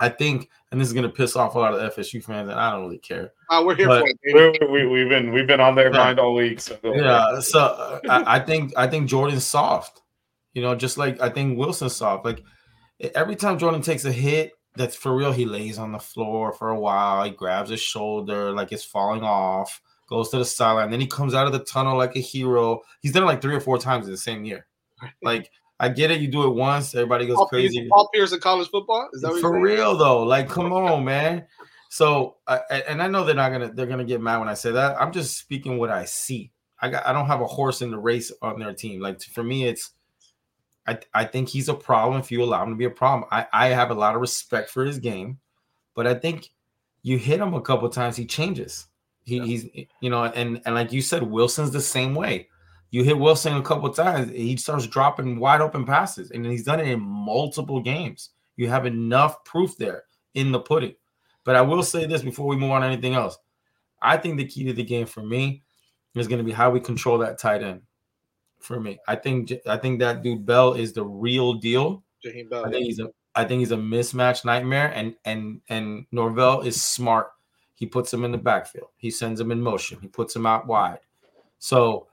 [0.00, 2.58] I think, and this is going to piss off a lot of FSU fans, and
[2.58, 3.32] I don't really care.
[3.50, 4.70] Uh, we're here but, for it.
[4.70, 5.98] We, we, have been we've been on their yeah.
[5.98, 6.60] mind all week.
[6.60, 10.00] So yeah, so uh, I, I, think I think Jordan's soft.
[10.54, 12.24] You know, just like I think Wilson's soft.
[12.24, 12.42] like
[13.14, 15.30] every time Jordan takes a hit, that's for real.
[15.30, 17.22] He lays on the floor for a while.
[17.24, 21.34] He grabs his shoulder like it's falling off, goes to the sideline, then he comes
[21.34, 22.80] out of the tunnel like a hero.
[23.00, 24.66] He's done it like three or four times in the same year.
[25.22, 27.88] Like I get it, you do it once, everybody goes Paul crazy.
[27.90, 30.22] Paul Pierce in college football is that for real though?
[30.22, 31.46] Like, come on, man.
[31.88, 34.72] So, I, and I know they're not gonna they're gonna get mad when I say
[34.72, 35.00] that.
[35.00, 36.52] I'm just speaking what I see.
[36.80, 39.00] I got I don't have a horse in the race on their team.
[39.00, 39.92] Like for me, it's
[40.86, 43.28] I, I think he's a problem if you allow him to be a problem.
[43.30, 45.38] I, I have a lot of respect for his game,
[45.94, 46.50] but I think
[47.02, 48.86] you hit him a couple times, he changes.
[49.24, 49.44] He, yeah.
[49.44, 49.68] He's
[50.00, 52.48] you know, and and like you said, Wilson's the same way.
[52.90, 56.80] You hit Wilson a couple times, he starts dropping wide open passes, and he's done
[56.80, 58.30] it in multiple games.
[58.56, 60.94] You have enough proof there in the pudding.
[61.44, 63.38] But I will say this before we move on to anything else.
[64.02, 65.62] I think the key to the game for me
[66.14, 67.82] is going to be how we control that tight end
[68.60, 68.98] for me.
[69.08, 72.02] I think I think that dude Bell is the real deal.
[72.50, 72.66] Bell.
[72.66, 76.82] I think he's a I think he's a mismatch nightmare, and and and Norvell is
[76.82, 77.28] smart.
[77.74, 78.88] He puts him in the backfield.
[78.96, 79.98] He sends him in motion.
[80.00, 80.98] He puts him out wide.
[81.58, 82.08] So,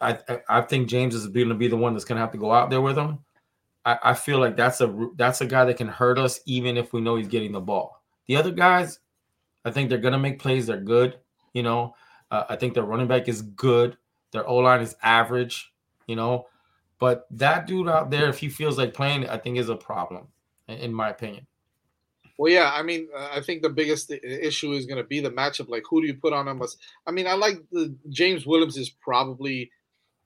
[0.00, 2.38] I I think James is going to be the one that's going to have to
[2.38, 3.20] go out there with him.
[3.84, 6.92] I, I feel like that's a that's a guy that can hurt us even if
[6.92, 8.02] we know he's getting the ball.
[8.26, 8.98] The other guys,
[9.64, 10.66] I think they're going to make plays.
[10.66, 11.18] They're good.
[11.52, 11.94] You know,
[12.30, 13.96] uh, I think their running back is good.
[14.34, 15.72] Their O line is average,
[16.08, 16.46] you know.
[16.98, 20.26] But that dude out there, if he feels like playing, I think is a problem,
[20.66, 21.46] in my opinion.
[22.36, 25.30] Well, yeah, I mean, uh, I think the biggest issue is going to be the
[25.30, 25.68] matchup.
[25.68, 26.60] Like, who do you put on him?
[27.06, 29.70] I mean, I like the James Williams is probably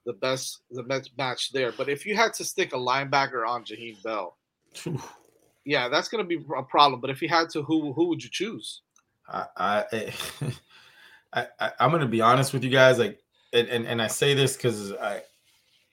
[0.06, 1.70] the best the best match there.
[1.70, 4.38] But if you had to stick a linebacker on Jaheim Bell,
[5.66, 7.02] yeah, that's going to be a problem.
[7.02, 8.80] But if you had to, who who would you choose?
[9.28, 10.12] I, I,
[11.60, 12.98] I I'm going to be honest with you guys.
[12.98, 13.20] Like,
[13.52, 15.22] and, and, and I say this because I,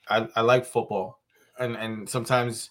[0.08, 1.20] I I like football,
[1.58, 2.70] and and sometimes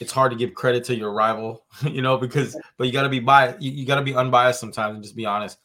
[0.00, 3.08] it's hard to give credit to your rival, you know, because but you got to
[3.08, 3.62] be biased.
[3.62, 5.58] You, you got to be unbiased sometimes and just be honest.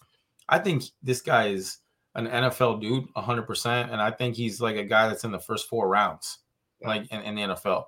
[0.47, 1.77] I think this guy is
[2.15, 5.39] an NFL dude, 100, percent and I think he's like a guy that's in the
[5.39, 6.39] first four rounds,
[6.81, 7.85] like in, in the NFL.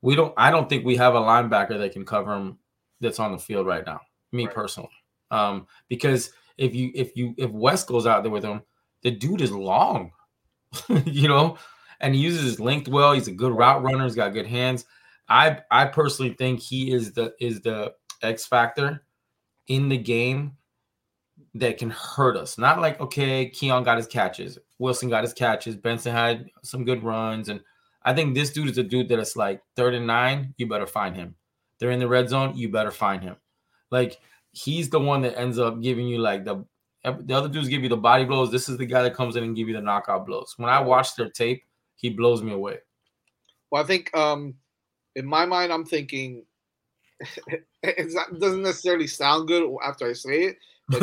[0.00, 0.34] We don't.
[0.36, 2.58] I don't think we have a linebacker that can cover him
[3.00, 4.00] that's on the field right now.
[4.32, 4.54] Me right.
[4.54, 4.90] personally,
[5.30, 8.62] um, because if you if you if West goes out there with him,
[9.02, 10.12] the dude is long,
[11.04, 11.58] you know,
[12.00, 13.12] and he uses his length well.
[13.12, 14.04] He's a good route runner.
[14.04, 14.84] He's got good hands.
[15.28, 19.04] I I personally think he is the is the X factor
[19.68, 20.56] in the game
[21.54, 22.58] that can hurt us.
[22.58, 27.02] Not like okay, Keon got his catches, Wilson got his catches, Benson had some good
[27.02, 27.60] runs, and
[28.04, 30.54] I think this dude is a dude that is like third and nine.
[30.56, 31.36] You better find him.
[31.78, 32.56] They're in the red zone.
[32.56, 33.36] You better find him.
[33.90, 34.18] Like
[34.52, 36.64] he's the one that ends up giving you like the
[37.04, 38.50] the other dudes give you the body blows.
[38.50, 40.54] This is the guy that comes in and give you the knockout blows.
[40.56, 41.64] When I watch their tape,
[41.96, 42.78] he blows me away.
[43.70, 44.54] Well, I think um,
[45.16, 46.44] in my mind, I'm thinking
[47.82, 50.56] it doesn't necessarily sound good after I say it.
[50.88, 51.00] But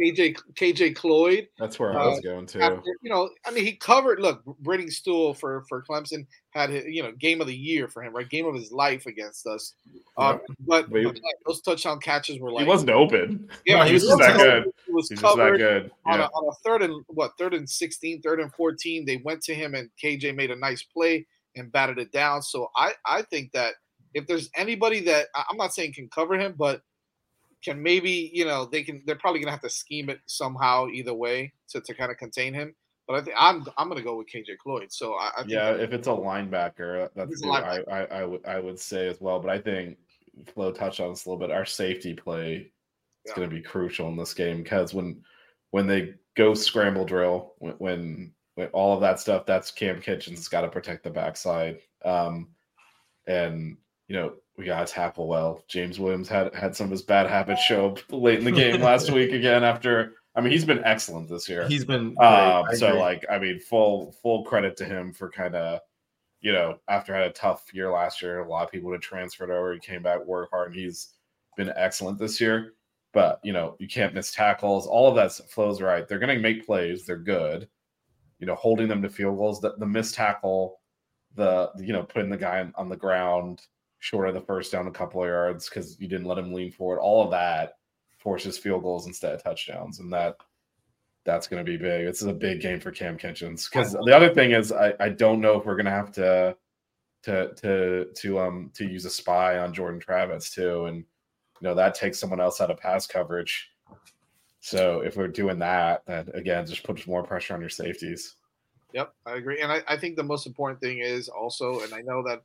[0.00, 1.48] KJ KJ Cloyd.
[1.58, 2.62] That's where I was uh, going to.
[2.62, 4.20] After, you know, I mean, he covered.
[4.20, 8.14] Look, Briningstool for for Clemson had his, you know game of the year for him,
[8.14, 8.28] right?
[8.28, 9.74] Game of his life against us.
[10.16, 13.48] Um, but, but those touchdown catches were like he wasn't open.
[13.66, 14.64] Yeah, he was, just that good.
[14.86, 15.90] He was He's covered good.
[16.06, 16.12] Yeah.
[16.12, 19.04] On, a, on a third and what third and 16, third and fourteen.
[19.04, 22.42] They went to him, and KJ made a nice play and batted it down.
[22.42, 23.74] So I I think that
[24.14, 26.82] if there's anybody that I'm not saying can cover him, but
[27.64, 31.14] can maybe you know they can they're probably gonna have to scheme it somehow either
[31.14, 32.74] way to, to kind of contain him.
[33.06, 34.92] But I think I'm I'm gonna go with KJ Cloyd.
[34.92, 37.88] So I, I yeah, if it's a linebacker, that's a linebacker.
[37.90, 39.40] I, I, I would I would say as well.
[39.40, 39.96] But I think
[40.54, 41.54] Flo touched on this a little bit.
[41.54, 42.66] Our safety play is
[43.26, 43.34] yeah.
[43.34, 45.22] going to be crucial in this game because when
[45.70, 50.48] when they go scramble drill, when, when, when all of that stuff, that's Cam Kitchens
[50.48, 51.80] got to protect the backside.
[52.04, 52.48] Um,
[53.26, 55.62] and you know we got to tackle well.
[55.68, 58.82] James Williams had had some of his bad habits show up late in the game
[58.82, 59.62] last week again.
[59.62, 61.66] After I mean, he's been excellent this year.
[61.68, 65.80] He's been um, so like I mean, full full credit to him for kind of
[66.40, 68.40] you know after had a tough year last year.
[68.40, 69.72] A lot of people would have transferred over.
[69.72, 71.14] He came back, worked hard, and he's
[71.56, 72.74] been excellent this year.
[73.12, 74.88] But you know you can't miss tackles.
[74.88, 76.06] All of that flows right.
[76.06, 77.06] They're going to make plays.
[77.06, 77.68] They're good.
[78.40, 79.60] You know, holding them to field goals.
[79.60, 80.80] The, the missed tackle,
[81.36, 83.62] the you know putting the guy on the ground
[83.98, 86.70] short of the first down a couple of yards because you didn't let him lean
[86.70, 87.00] forward.
[87.00, 87.74] All of that
[88.18, 90.36] forces field goals instead of touchdowns, and that
[91.24, 92.06] that's going to be big.
[92.06, 95.08] This is a big game for Cam Kitchens because the other thing is I, I
[95.08, 96.56] don't know if we're going to have to
[97.22, 101.04] to to to um to use a spy on Jordan Travis too, and you
[101.62, 103.70] know that takes someone else out of pass coverage.
[104.60, 108.36] So if we're doing that, that again just puts more pressure on your safeties.
[108.94, 112.00] Yep, I agree, and I, I think the most important thing is also, and I
[112.00, 112.42] know that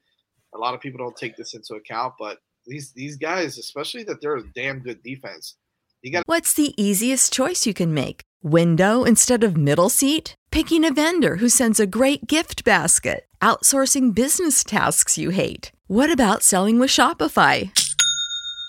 [0.56, 4.22] a lot of people don't take this into account, but these these guys, especially that
[4.22, 5.56] they're a damn good defense.
[6.02, 8.22] You got What's the easiest choice you can make?
[8.42, 10.36] Window instead of middle seat?
[10.52, 13.26] Picking a vendor who sends a great gift basket?
[13.42, 15.72] Outsourcing business tasks you hate?
[15.88, 17.72] What about selling with Shopify?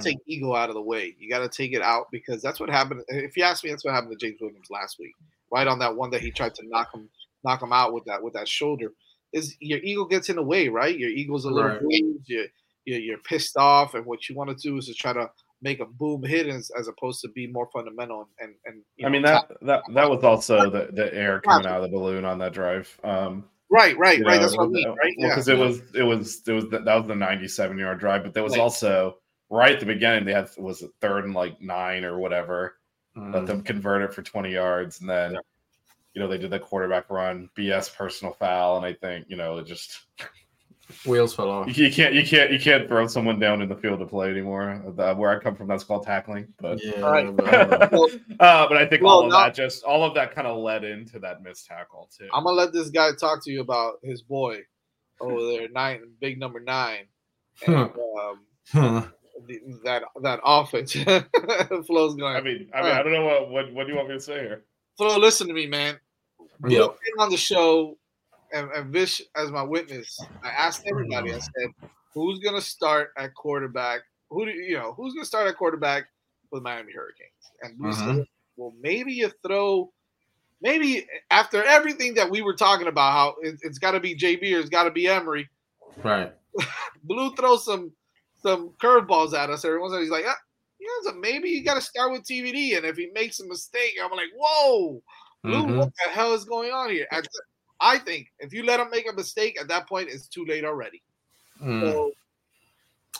[0.00, 1.14] take ego out of the way.
[1.18, 3.02] You got to take it out because that's what happened.
[3.08, 5.14] If you ask me, that's what happened to James Williams last week,
[5.50, 7.08] right on that one that he tried to knock him
[7.44, 8.92] knock him out with that with that shoulder.
[9.32, 10.96] Is your ego gets in the way, right?
[10.96, 11.80] Your ego's a little right.
[11.80, 12.28] bruised.
[12.28, 12.46] You're,
[12.84, 15.30] you're, you're pissed off, and what you want to do is to try to
[15.62, 18.82] make a boom hit as, as opposed to be more fundamental and and.
[19.00, 21.96] I know, mean that that that was also the the air coming out of the
[21.96, 22.98] balloon on that drive.
[23.04, 24.34] Um, Right, right, right.
[24.34, 25.14] Know, That's what I mean, right?
[25.18, 25.54] Because yeah.
[25.54, 28.52] it was, it was, it was that was the ninety-seven yard drive, but there was
[28.52, 28.60] right.
[28.60, 29.16] also
[29.52, 32.76] right at the beginning they had was it third and like nine or whatever.
[33.16, 33.34] Mm.
[33.34, 35.40] Let them convert it for 20 yards, and then yeah.
[36.14, 39.58] you know they did the quarterback run, BS personal foul, and I think you know
[39.58, 40.00] it just
[41.06, 41.76] wheels fell off.
[41.76, 44.82] You, can't you can't you can't throw someone down in the field to play anymore.
[44.96, 46.48] The, where I come from, that's called tackling.
[46.58, 47.36] But yeah, right.
[47.36, 47.92] but,
[48.40, 50.56] uh, but I think well, all of not, that just all of that kind of
[50.56, 52.28] led into that missed tackle too.
[52.32, 54.60] I'm gonna let this guy talk to you about his boy
[55.20, 57.04] over there, nine, big number nine.
[57.66, 57.90] And,
[58.74, 59.12] um,
[59.84, 60.92] that that offense
[61.86, 62.36] flows going.
[62.36, 62.92] I mean, I mean, right.
[62.92, 64.64] I don't know what, what what do you want me to say here.
[64.96, 65.98] Flo, listen to me, man.
[66.68, 66.96] Yep.
[67.18, 67.96] on the show,
[68.52, 70.18] and, and Vish as my witness.
[70.44, 71.32] I asked everybody.
[71.32, 71.70] I said,
[72.14, 74.02] "Who's gonna start at quarterback?
[74.30, 74.92] Who do you know?
[74.96, 76.04] Who's gonna start at quarterback
[76.50, 77.30] with Miami Hurricanes?"
[77.62, 78.14] And we uh-huh.
[78.16, 79.92] said, "Well, maybe you throw."
[80.64, 84.54] Maybe after everything that we were talking about, how it, has got to be JB
[84.54, 85.48] or it's got to be Emory,
[86.04, 86.32] right?
[87.02, 87.90] Blue throw some
[88.42, 90.02] some curveballs at us every once in a while.
[90.02, 90.38] He's like, ah,
[90.80, 92.76] yeah, so maybe you got to start with TVD.
[92.76, 95.02] And if he makes a mistake, I'm like, whoa,
[95.44, 95.76] mm-hmm.
[95.76, 97.06] what the hell is going on here?
[97.12, 97.22] I,
[97.80, 100.64] I, think if you let him make a mistake at that point, it's too late
[100.64, 101.02] already.
[101.62, 101.80] Mm.
[101.80, 102.12] So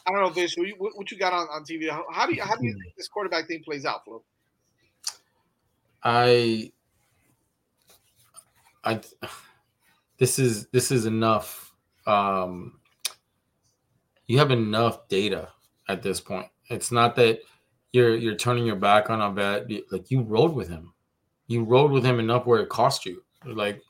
[0.07, 1.89] I don't know, Vish, what you, what you got on, on TV?
[1.89, 4.23] How, how, do you how do you think this quarterback thing plays out, Flo?
[6.03, 6.73] I,
[8.83, 9.01] I,
[10.19, 11.73] this is this is enough
[12.07, 12.81] um,
[14.27, 15.49] you have enough data
[15.89, 16.47] at this point.
[16.71, 17.41] It's not that
[17.93, 19.71] you're you're turning your back on a vet.
[19.91, 20.93] Like you rode with him,
[21.47, 23.83] you rode with him enough where it cost you like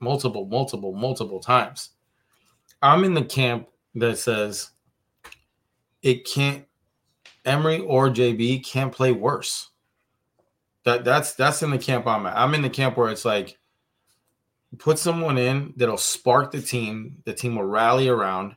[0.00, 1.90] multiple, multiple, multiple times.
[2.82, 4.70] I'm in the camp that says
[6.02, 6.64] it can't.
[7.44, 9.70] Emory or JB can't play worse.
[10.84, 12.36] That that's that's in the camp I'm at.
[12.36, 13.58] I'm in the camp where it's like
[14.76, 17.22] put someone in that'll spark the team.
[17.24, 18.56] The team will rally around,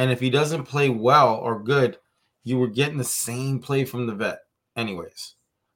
[0.00, 1.98] and if he doesn't play well or good,
[2.42, 4.38] you were getting the same play from the vet,
[4.74, 5.34] anyways.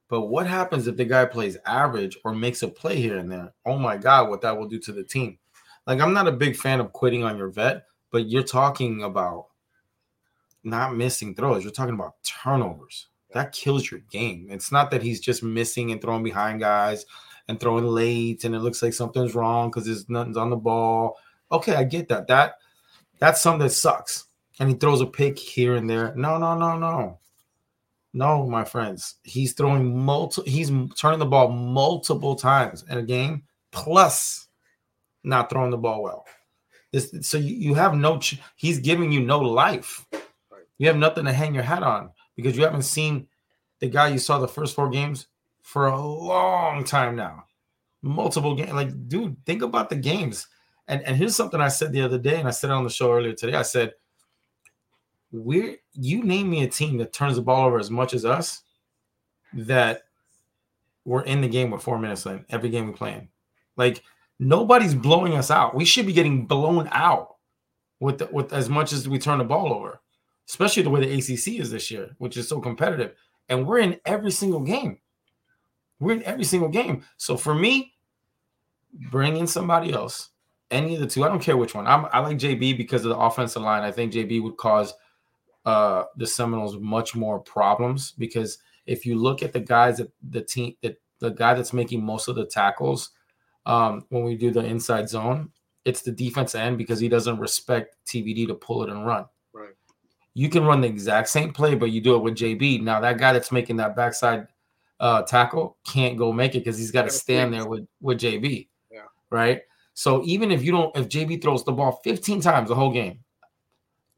[0.09, 3.53] But what happens if the guy plays average or makes a play here and there?
[3.67, 5.37] Oh my God, what that will do to the team.
[5.85, 9.49] Like, I'm not a big fan of quitting on your vet, but you're talking about
[10.63, 11.61] not missing throws.
[11.61, 13.09] You're talking about turnovers.
[13.33, 14.47] That kills your game.
[14.49, 17.05] It's not that he's just missing and throwing behind guys
[17.47, 21.15] and throwing late and it looks like something's wrong because there's nothing's on the ball.
[21.51, 22.25] Okay, I get that.
[22.25, 22.55] That
[23.25, 24.25] that's something that sucks.
[24.59, 26.13] And he throws a pick here and there.
[26.15, 27.19] No, no, no, no.
[28.13, 29.15] No, my friends.
[29.23, 34.47] He's throwing multiple he's turning the ball multiple times in a game, plus
[35.23, 36.25] not throwing the ball well.
[36.93, 40.05] This, so you, you have no ch- he's giving you no life.
[40.77, 43.27] You have nothing to hang your hat on because you haven't seen
[43.79, 45.27] the guy you saw the first four games
[45.63, 47.45] for a long time now.
[48.03, 48.73] Multiple games.
[48.73, 50.47] Like, dude, think about the games.
[50.87, 52.89] And and here's something I said the other day, and I said it on the
[52.89, 53.55] show earlier today.
[53.55, 53.93] I said
[55.31, 58.61] we're you name me a team that turns the ball over as much as us
[59.53, 60.03] that
[61.03, 63.27] we're in the game with four minutes left every game we play.
[63.77, 64.03] Like
[64.39, 65.75] nobody's blowing us out.
[65.75, 67.35] We should be getting blown out
[67.99, 70.01] with the, with as much as we turn the ball over,
[70.47, 73.13] especially the way the ACC is this year, which is so competitive.
[73.49, 74.99] And we're in every single game.
[75.99, 77.05] We're in every single game.
[77.17, 77.93] So for me,
[79.11, 80.29] bring in somebody else,
[80.75, 81.23] any of the two.
[81.23, 81.87] I don't care which one.
[81.87, 83.83] I'm, I like JB because of the offensive line.
[83.83, 84.93] I think JB would cause
[85.65, 90.41] uh, the Seminoles much more problems because if you look at the guys that the
[90.41, 93.11] team that the guy that's making most of the tackles
[93.65, 95.49] um, when we do the inside zone,
[95.85, 99.25] it's the defense end because he doesn't respect TVD to pull it and run.
[99.53, 99.73] Right.
[100.33, 102.83] You can run the exact same play, but you do it with JB.
[102.83, 104.47] Now that guy that's making that backside
[104.99, 108.67] uh, tackle can't go make it because he's got to stand there with with JB.
[108.91, 108.99] Yeah.
[109.29, 109.61] Right.
[109.95, 113.21] So even if you don't, if JB throws the ball 15 times the whole game,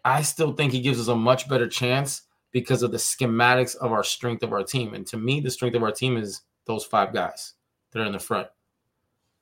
[0.03, 3.91] I still think he gives us a much better chance because of the schematics of
[3.91, 4.95] our strength of our team.
[4.95, 7.53] And to me, the strength of our team is those five guys
[7.91, 8.47] that are in the front.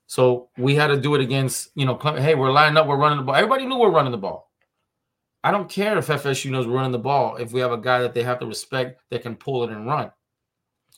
[0.06, 3.18] So we had to do it against, you know, hey, we're lining up, we're running
[3.18, 3.34] the ball.
[3.34, 4.50] Everybody knew we're running the ball.
[5.42, 8.00] I don't care if FSU knows we're running the ball if we have a guy
[8.00, 10.10] that they have to respect that can pull it and run.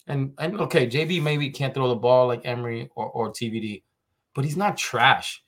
[0.06, 3.82] And and okay, JB maybe can't throw the ball like Emory or, or TVD,
[4.38, 5.42] but he's not trash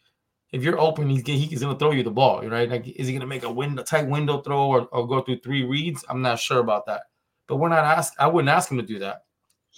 [0.53, 2.69] if you're open, he's he's gonna throw you the ball, right?
[2.69, 5.65] Like, is he gonna make a window tight window throw or, or go through three
[5.65, 6.05] reads?
[6.09, 7.03] I'm not sure about that.
[7.47, 8.15] But we're not asked.
[8.19, 9.25] I wouldn't ask him to do that.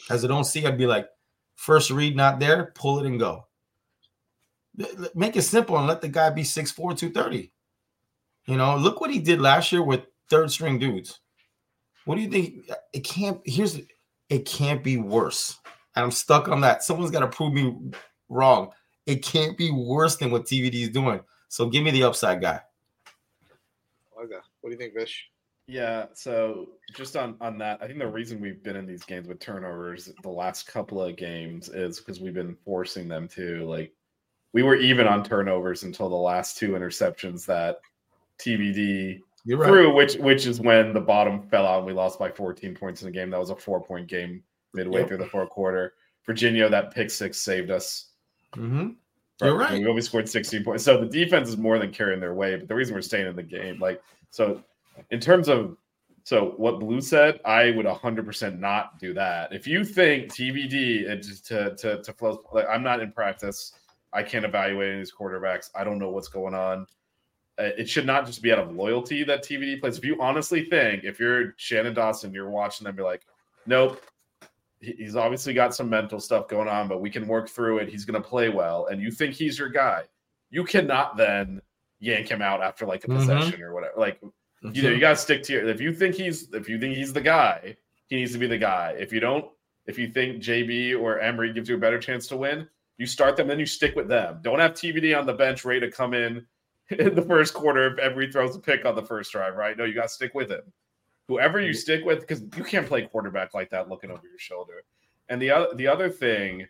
[0.09, 1.09] As I don't see, I'd be like,
[1.55, 3.46] first read not there, pull it and go.
[5.14, 7.53] Make it simple and let the guy be 6'4, 230.
[8.46, 11.20] You know, look what he did last year with third string dudes.
[12.07, 12.70] What do you think?
[12.94, 13.40] It can't.
[13.44, 13.79] Here's
[14.31, 15.59] it can't be worse.
[15.94, 16.83] And I'm stuck on that.
[16.83, 17.77] Someone's got to prove me
[18.31, 18.72] wrong.
[19.06, 21.20] It can't be worse than what TVD is doing.
[21.48, 22.60] So give me the upside guy.
[24.22, 24.36] Okay.
[24.60, 25.28] What do you think, Vish?
[25.66, 29.28] Yeah, so just on on that, I think the reason we've been in these games
[29.28, 33.92] with turnovers the last couple of games is because we've been forcing them to like
[34.52, 37.80] we were even on turnovers until the last two interceptions that
[38.38, 39.66] TVD right.
[39.66, 43.02] threw, which which is when the bottom fell out and we lost by 14 points
[43.02, 43.30] in the game.
[43.30, 44.42] That was a four point game
[44.74, 45.08] midway Yep.
[45.08, 45.94] through the fourth quarter.
[46.26, 48.10] Virginia, that pick six saved us.
[48.54, 48.90] Mm-hmm.
[49.40, 49.80] You're Right.
[49.80, 50.84] We only scored 16 points.
[50.84, 52.56] So the defense is more than carrying their way.
[52.56, 54.62] But the reason we're staying in the game, like, so
[55.10, 55.76] in terms of,
[56.24, 59.52] so what Blue said, I would 100% not do that.
[59.52, 63.72] If you think TVD and to to to Flo, like, I'm not in practice.
[64.12, 65.70] I can't evaluate any of these quarterbacks.
[65.74, 66.86] I don't know what's going on.
[67.58, 69.98] Uh, It should not just be out of loyalty that TVD plays.
[69.98, 73.22] If you honestly think, if you're Shannon Dawson, you're watching them, be like,
[73.66, 74.00] nope,
[74.83, 77.88] he's obviously got some mental stuff going on, but we can work through it.
[77.88, 80.02] He's going to play well, and you think he's your guy.
[80.50, 81.62] You cannot then
[82.00, 83.16] yank him out after like a Mhm.
[83.16, 83.94] possession or whatever.
[83.96, 84.20] Like
[84.72, 85.68] you know, you got to stick to your.
[85.68, 87.76] If you think he's, if you think he's the guy,
[88.08, 88.94] he needs to be the guy.
[88.98, 89.46] If you don't,
[89.87, 92.68] if you think JB or Emory gives you a better chance to win,
[92.98, 94.38] you start them, then you stick with them.
[94.42, 96.46] Don't have TVD on the bench ready to come in
[96.98, 99.76] in the first quarter if Emory throws a pick on the first drive, right?
[99.76, 100.62] No, you got to stick with him.
[101.33, 104.85] Whoever you stick with, because you can't play quarterback like that looking over your shoulder.
[105.28, 106.66] And the other, the other thing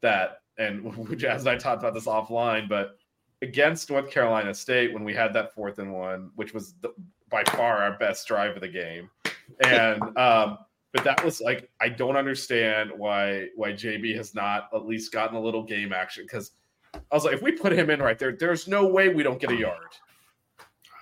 [0.00, 2.96] that, and Jazz and I talked about this offline, but
[3.42, 6.92] against North Carolina State when we had that fourth and one, which was the,
[7.28, 9.10] by far our best drive of the game,
[9.60, 10.58] and um,
[10.94, 15.36] but that was like I don't understand why why JB has not at least gotten
[15.36, 16.52] a little game action because
[16.94, 19.38] I was like if we put him in right there, there's no way we don't
[19.38, 19.94] get a yard.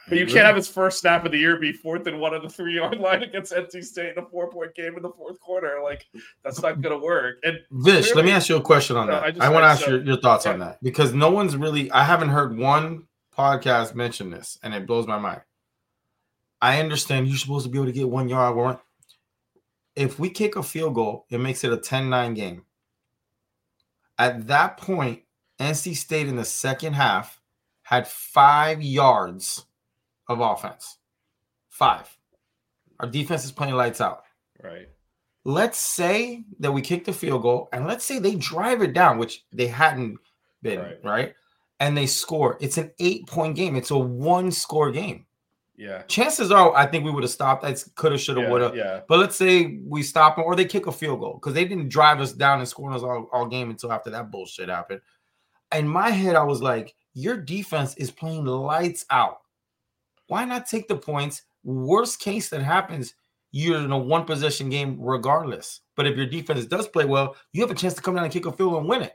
[0.09, 2.43] But you can't have his first snap of the year be fourth and one on
[2.43, 5.41] the three yard line against NC State in a four point game in the fourth
[5.41, 5.81] quarter.
[5.83, 6.07] Like
[6.45, 7.39] that's not going to work.
[7.43, 9.41] And Vish, let me ask you a question on No, that.
[9.41, 10.53] I I, want to ask so- your, your thoughts yeah.
[10.53, 14.87] on that because no one's really, I haven't heard one podcast mention this and it
[14.87, 15.41] blows my mind.
[16.63, 18.57] I understand you're supposed to be able to get one yard.
[18.57, 18.79] One.
[19.95, 22.65] If we kick a field goal, it makes it a 10 9 game.
[24.19, 25.23] At that point,
[25.61, 27.41] NC State in the second half
[27.83, 29.67] had five yards
[30.29, 30.99] of offense.
[31.69, 32.15] Five.
[33.01, 34.23] Our defense is playing lights out
[34.65, 34.89] right,
[35.45, 39.19] let's say that we kick the field goal and let's say they drive it down,
[39.19, 40.19] which they hadn't
[40.63, 40.99] been, Right.
[41.05, 41.35] right?
[41.79, 42.57] And they score.
[42.61, 43.77] It's an eight point game.
[43.77, 45.27] It's a one score game.
[45.77, 47.63] yeah, Chances are, I think we would have stopped.
[47.63, 48.73] That coulda, shoulda, yeah, woulda.
[48.75, 49.01] yeah.
[49.07, 51.91] But let's say we stop them or they kick a field goal because they didn't
[51.91, 55.03] drive us down and score us all, all game until after that bullshit happened.
[55.75, 59.41] In my head, I was like, your defense is playing lights out.
[60.29, 61.43] Why not take the points?
[61.65, 63.15] Worst case that happens,
[63.53, 65.81] you're in a one possession game regardless.
[65.97, 68.33] But if your defense does play well, you have a chance to come down and
[68.33, 69.13] kick a field and win it.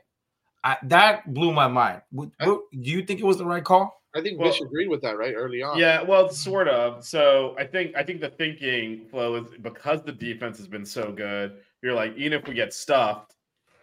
[0.64, 2.02] I, that blew my mind.
[2.10, 4.00] What- what- do you think it was the right call?
[4.14, 5.78] I think Well- Vish agreed with that right early on.
[5.78, 7.04] Yeah, well, sort of.
[7.04, 11.10] So I think I think the thinking Flo is because the defense has been so
[11.10, 11.62] good.
[11.82, 13.34] You're like, even if we get stuffed,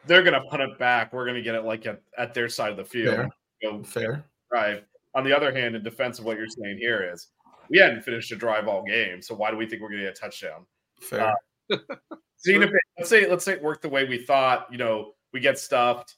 [0.06, 1.12] they're gonna punt it back.
[1.14, 3.16] We're gonna get it like at, at their side of the field.
[3.16, 3.30] Fair.
[3.64, 4.24] Go Fair.
[4.52, 4.84] drive.
[5.16, 7.28] On the other hand, in defense of what you're saying here is
[7.70, 9.22] we hadn't finished a drive all game.
[9.22, 10.66] So why do we think we're gonna get a touchdown?
[11.02, 11.34] Fair.
[11.72, 11.78] Uh,
[12.48, 15.60] Even let's say let's say it worked the way we thought, you know, we get
[15.60, 16.16] stuffed,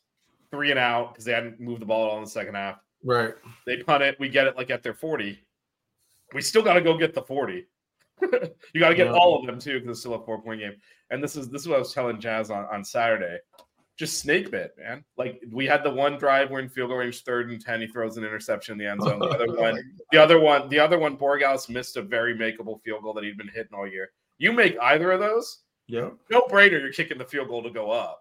[0.51, 2.77] three and out because they hadn't moved the ball at all in the second half.
[3.03, 3.33] right.
[3.65, 5.39] They punt it, we get it like at their 40.
[6.33, 7.65] We still got to go get the 40.
[8.21, 9.13] you got to get Yeah.
[9.13, 10.75] all of them too, because it's still a four point game.
[11.09, 13.37] And this is this is what I was telling Jazz on, on Saturday.
[14.01, 15.05] Just snake bit, man.
[15.15, 17.81] Like we had the one drive, we're in field goal range, third and ten.
[17.81, 19.19] He throws an interception in the end zone.
[19.19, 22.81] The other oh one, the other one, the other one, Borghaus missed a very makeable
[22.81, 24.09] field goal that he'd been hitting all year.
[24.39, 26.09] You make either of those, Yeah.
[26.31, 26.81] no brainer.
[26.81, 28.20] You're kicking the field goal to go up.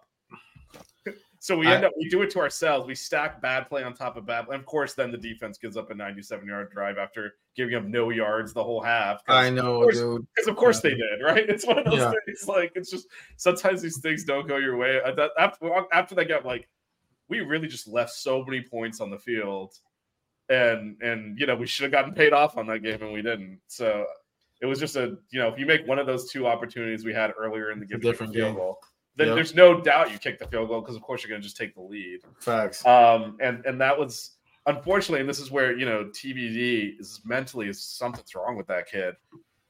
[1.43, 2.85] So we end I- up we do it to ourselves.
[2.87, 4.53] We stack bad play on top of bad play.
[4.55, 7.83] And of course, then the defense gives up a 97 yard drive after giving up
[7.83, 9.21] no yards the whole half.
[9.27, 9.87] I know.
[9.87, 11.49] Because of course they did, right?
[11.49, 12.11] It's one of those Yeah.
[12.27, 12.47] things.
[12.47, 15.01] Like it's just sometimes these things don't go your way.
[15.37, 15.57] After
[15.91, 16.69] after they got like,
[17.27, 19.73] we really just left so many points on the field,
[20.49, 23.21] and and you know we should have gotten paid off on that game and we
[23.21, 23.59] didn't.
[23.67, 24.05] So
[24.61, 27.13] it was just a you know if you make one of those two opportunities we
[27.13, 28.55] had earlier in the game, different field game.
[28.57, 28.77] goal,
[29.15, 29.35] then Yep.
[29.35, 31.57] there's no doubt you kick the field goal because of course you're going to just
[31.57, 32.21] take the lead.
[32.39, 32.85] Facts.
[32.85, 34.31] Um, and and that was
[34.67, 38.87] unfortunately, and this is where you know TVD is mentally is something's wrong with that
[38.89, 39.15] kid.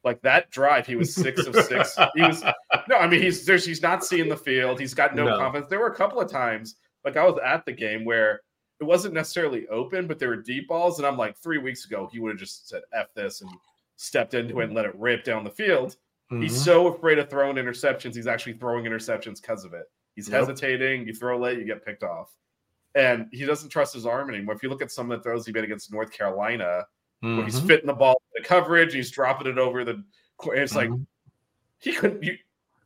[0.03, 1.95] Like that drive, he was six of six.
[2.15, 2.43] He was
[2.89, 4.79] no, I mean he's there's he's not seeing the field.
[4.79, 5.37] He's got no, No.
[5.37, 5.69] confidence.
[5.69, 6.75] There were a couple of times,
[7.05, 8.41] like I was at the game where
[8.79, 12.09] it wasn't necessarily open, but there were deep balls, and I'm like three weeks ago
[12.11, 13.51] he would have just said "f this" and
[13.97, 15.97] stepped into it and let it rip down the field.
[16.39, 16.65] He's Mhm.
[16.65, 18.15] so afraid of throwing interceptions.
[18.15, 19.85] He's actually throwing interceptions because of it.
[20.15, 20.39] He's Yep.
[20.39, 21.05] hesitating.
[21.07, 22.33] You throw late, you get picked off.
[22.95, 24.55] And he doesn't trust his arm anymore.
[24.55, 26.85] If you look at some of the throws he made against North Carolina,
[27.19, 27.67] where he's Mhm.
[27.67, 30.03] fitting the ball in the coverage, he's dropping it over the.
[30.45, 31.05] It's like Mhm.
[31.79, 32.23] he couldn't.
[32.23, 32.37] You,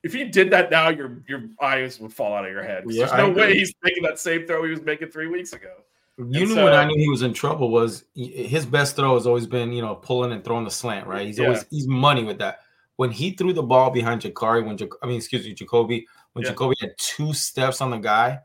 [0.03, 2.83] if he did that now, your your eyes would fall out of your head.
[2.87, 5.71] Yeah, There's no way he's making that same throw he was making three weeks ago.
[6.17, 9.25] You And knew when I knew he was in trouble was his best throw has
[9.27, 11.25] always been, you know, pulling and throwing the slant, right?
[11.27, 11.45] He's Yeah.
[11.47, 12.59] always he's money with that.
[12.97, 16.51] When he threw the ball behind Jacurri, when I mean, excuse me, Jacoby, when Yeah.
[16.51, 18.39] Jacoby had two steps on the guy,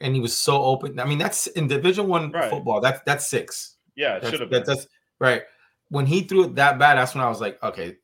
[0.00, 0.98] and he was so open.
[1.00, 2.50] I mean, that's in Division One Right.
[2.50, 2.80] football.
[2.80, 3.76] That's that's six.
[3.96, 4.74] Yeah, should have that- been.
[4.74, 4.86] that's
[5.18, 5.42] right.
[5.88, 7.96] When he threw it that bad, that's when I was like, okay,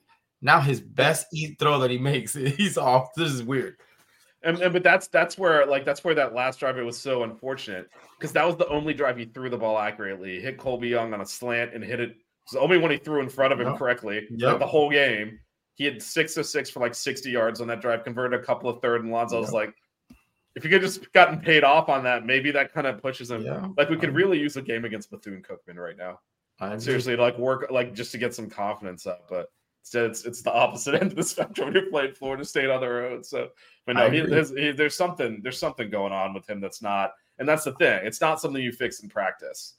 [0.42, 3.14] now his best eat throw that he makes, he's off.
[3.16, 3.76] This is weird.
[4.42, 7.24] And, and but that's that's where like that's where that last drive it was so
[7.24, 10.34] unfortunate because that was the only drive he threw the ball accurately.
[10.36, 12.16] He hit Colbie Young on a slant and hit it.
[12.44, 13.78] It's the only one he threw in front of him Yep.
[13.78, 15.40] correctly like, the whole game.
[15.78, 18.68] He had six of six for like 60 yards on that drive, converted a couple
[18.68, 19.32] of third and longs.
[19.32, 19.72] I was like,
[20.56, 23.42] if you could just gotten paid off on that, maybe that kind of pushes him.
[23.42, 23.68] Yeah.
[23.76, 26.18] Like we could really use a game against Bethune Cookman right now.
[26.58, 26.80] I agree.
[26.80, 29.52] Seriously, to, like work like just to get some confidence up, but
[29.82, 31.72] instead it's it's the opposite end of the spectrum.
[31.72, 33.50] You're playing Florida State on the road, so
[33.86, 37.12] but no, he, there's, he, there's something there's something going on with him that's not,
[37.38, 38.00] and that's the thing.
[38.02, 39.74] It's not something you fix in practice.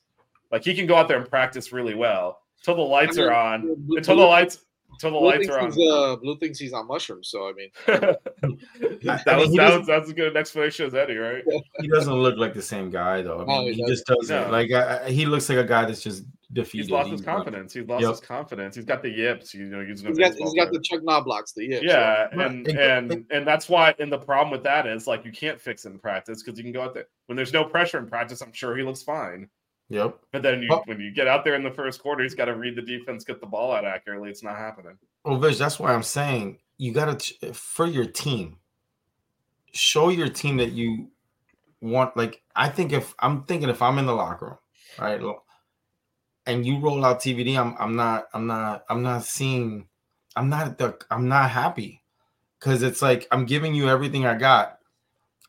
[0.50, 3.76] Like he can go out there and practice really well until the lights are on.
[3.90, 4.60] Until the lights
[5.00, 5.72] Till the Blue lights are on.
[5.72, 9.58] he's, uh, Blue thinks he's on mushrooms, so I mean, that I was mean, he
[9.58, 11.44] that doesn't- was that's as good an explanation as any, right?
[11.80, 13.42] He doesn't look like the same guy though.
[13.42, 14.46] I No, mean, he he just doesn't.
[14.48, 14.52] No.
[14.52, 16.86] Like I, I- he looks like a guy that's just defeated.
[16.86, 17.74] He's lost his He's like- confidence.
[17.74, 18.10] He's lost Yep.
[18.12, 18.76] his confidence.
[18.76, 19.54] He's got the yips.
[19.54, 22.34] You know, using a he's got he's got the Chuck Knoblauchs, the yeah, yeah, Right.
[22.52, 23.94] and And- and and that's why.
[24.00, 26.64] And the problem with that is like you can't fix it in practice because you
[26.64, 28.42] can go out there when there's no pressure in practice.
[28.42, 29.50] I'm sure he looks fine.
[29.90, 30.20] Yep.
[30.32, 32.46] But then you, Well- when you get out there in the first quarter, he's got
[32.46, 34.30] to read the defense, get the ball out accurately.
[34.30, 34.98] It's not happening.
[35.26, 38.58] Well, Vish, that's why I'm saying you got to for your team.
[39.72, 41.10] Show your team that you
[41.82, 42.16] want.
[42.16, 44.58] Like I think if I'm thinking if I'm in the locker room,
[45.00, 45.36] right,
[46.46, 49.88] and you roll out TVD, I'm I'm not I'm not I'm not seeing
[50.36, 52.04] I'm not the I'm not happy
[52.60, 54.80] because it's like I'm giving you everything I got.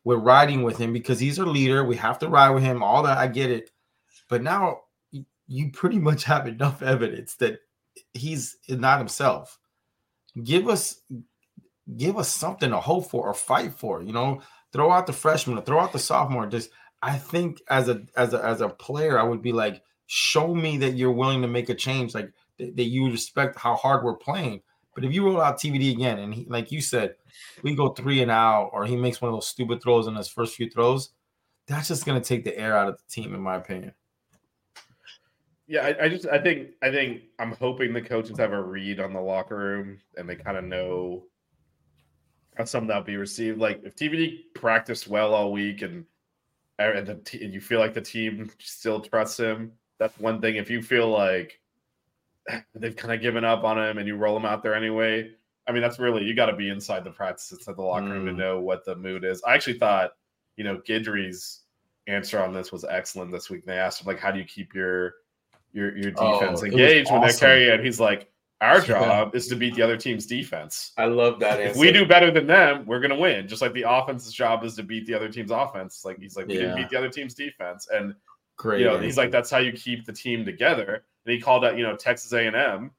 [0.04, 1.84] We're riding with him because he's our leader.
[1.84, 2.82] We have to ride with him.
[2.82, 3.70] All that I get it,
[4.30, 4.82] but now
[5.46, 7.58] you pretty much have enough evidence that
[8.14, 9.58] he's not himself.
[10.42, 11.02] Give us
[11.96, 14.00] give us something to hope for or fight for.
[14.02, 14.40] You know,
[14.72, 16.46] throw out the freshman, or throw out the sophomore.
[16.46, 16.70] Just
[17.02, 20.78] I think as a as a as a player, I would be like, show me
[20.78, 24.16] that you're willing to make a change, like that, that you respect how hard we're
[24.16, 24.62] playing.
[24.94, 27.14] But if you roll out TVD again, and he, like you said,
[27.62, 30.28] we go three and out, or he makes one of those stupid throws in his
[30.28, 31.10] first few throws,
[31.66, 33.94] that's just gonna take the air out of the team, in my opinion.
[35.70, 38.98] Yeah, I, I just I think I think I'm hoping the coaches have a read
[38.98, 41.26] on the locker room and they kind of know
[42.56, 43.60] how some that'll be received.
[43.60, 46.04] Like if TVD practiced well all week and
[46.80, 50.56] and, the and you feel like the team still trusts him, that's one thing.
[50.56, 51.60] If you feel like
[52.74, 55.30] they've kind of given up on him and you roll him out there anyway,
[55.68, 58.26] I mean that's really you got to be inside the practice inside the locker room
[58.26, 58.36] to Mm.
[58.38, 59.40] know what the mood is.
[59.44, 60.14] I actually thought
[60.56, 61.60] you know Guidry's
[62.08, 63.64] answer on this was excellent this week.
[63.64, 65.14] They asked him like, how do you keep your
[65.72, 67.40] your your Oh, defense it was engaged when they're awesome.
[67.40, 67.84] carrying it?
[67.84, 68.28] He's like,
[68.60, 68.86] our Yeah.
[68.86, 70.92] job is to beat the other team's defense.
[70.98, 73.48] I love that If we do better than them, we're gonna win.
[73.48, 76.04] Just like the offense's job is to beat the other team's offense.
[76.04, 78.14] Like he's like, we didn't beat the other team's defense, and
[78.56, 78.80] Great.
[78.80, 81.04] you know, he's like, that's how you keep the team together.
[81.24, 82.90] And he called out, you know, Texas A and M.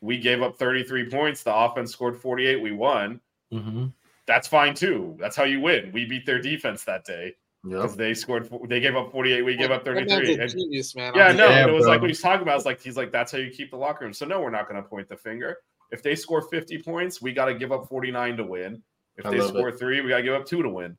[0.00, 1.42] We gave up 33 points.
[1.42, 2.60] The offense scored 48.
[2.60, 3.20] We won.
[3.52, 3.92] Mhm.
[4.26, 5.16] That's fine too.
[5.18, 5.90] That's how you win.
[5.92, 7.34] We beat their defense that day
[7.64, 7.76] Yep.
[7.82, 8.48] because they scored.
[8.68, 9.42] They gave up 48.
[9.42, 10.34] We gave up 33.
[10.36, 11.12] a And- genius, man.
[11.14, 13.30] yeah, no, Yeah, it was like what he's talking about is like he's like that's
[13.30, 14.12] how you keep the locker room.
[14.12, 15.58] So no, we're not going to point the finger.
[15.92, 18.82] If they score 50 points, we got to give up 49 to win.
[19.16, 20.96] If I they love score three, we got to give up two to win.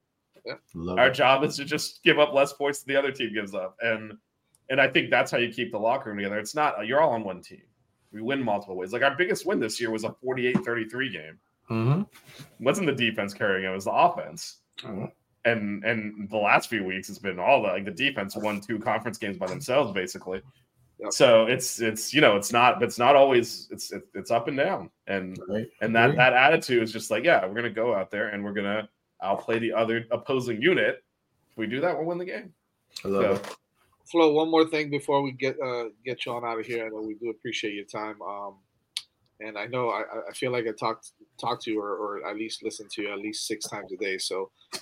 [0.76, 1.14] Love Our it.
[1.14, 4.14] job is to just give up less points than the other team gives up, and
[4.70, 6.38] and I think that's how you keep the locker room together.
[6.38, 7.64] It's not you're all on one team.
[8.12, 8.94] We win multiple ways.
[8.94, 11.40] Like our biggest win this year was a 48-33 game.
[11.70, 12.02] Mhm.
[12.04, 14.60] It wasn't the defense carrying it, it was the offense.
[14.82, 15.12] Mhm.
[15.46, 18.80] And and the last few weeks it's been all the like the defense won two
[18.80, 20.42] conference games by themselves basically.
[21.00, 21.12] Yep.
[21.12, 24.56] So it's it's you know it's not it's not always it's it, it's up and
[24.56, 25.68] down and Right.
[25.82, 26.18] and that Agree.
[26.18, 28.88] that attitude is just like yeah we're gonna go out there and we're gonna
[29.22, 31.04] outplay the other opposing unit.
[31.52, 32.54] If we do that, we'll win the game.
[33.04, 33.56] I love So it.
[34.10, 36.86] Flo, one more thing before we get uh, get you on out of here.
[36.86, 38.22] I know we do appreciate your time.
[38.22, 38.56] Um,
[39.40, 42.28] and I know I, I- I feel like I talked talked to you or, or
[42.28, 44.18] at least listened to you at least six times a day.
[44.18, 44.52] So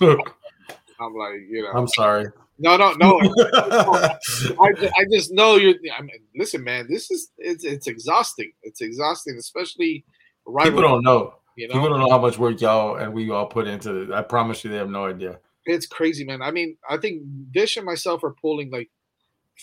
[1.06, 2.26] I'm like, you know, I'm sorry.
[2.58, 3.18] no, no, no.
[3.20, 5.74] I, ju- I just know you're.
[5.96, 8.52] I mean, listen, man, this is it's it's exhausting.
[8.62, 10.04] It's exhausting, especially
[10.46, 10.64] right.
[10.66, 11.34] People don't know.
[11.56, 14.10] You know, People don't know how much work y'all and we all put into it.
[14.10, 15.38] I promise you, they have no idea.
[15.66, 16.40] it's crazy, man.
[16.40, 18.88] I mean, I think Vish and myself are pulling like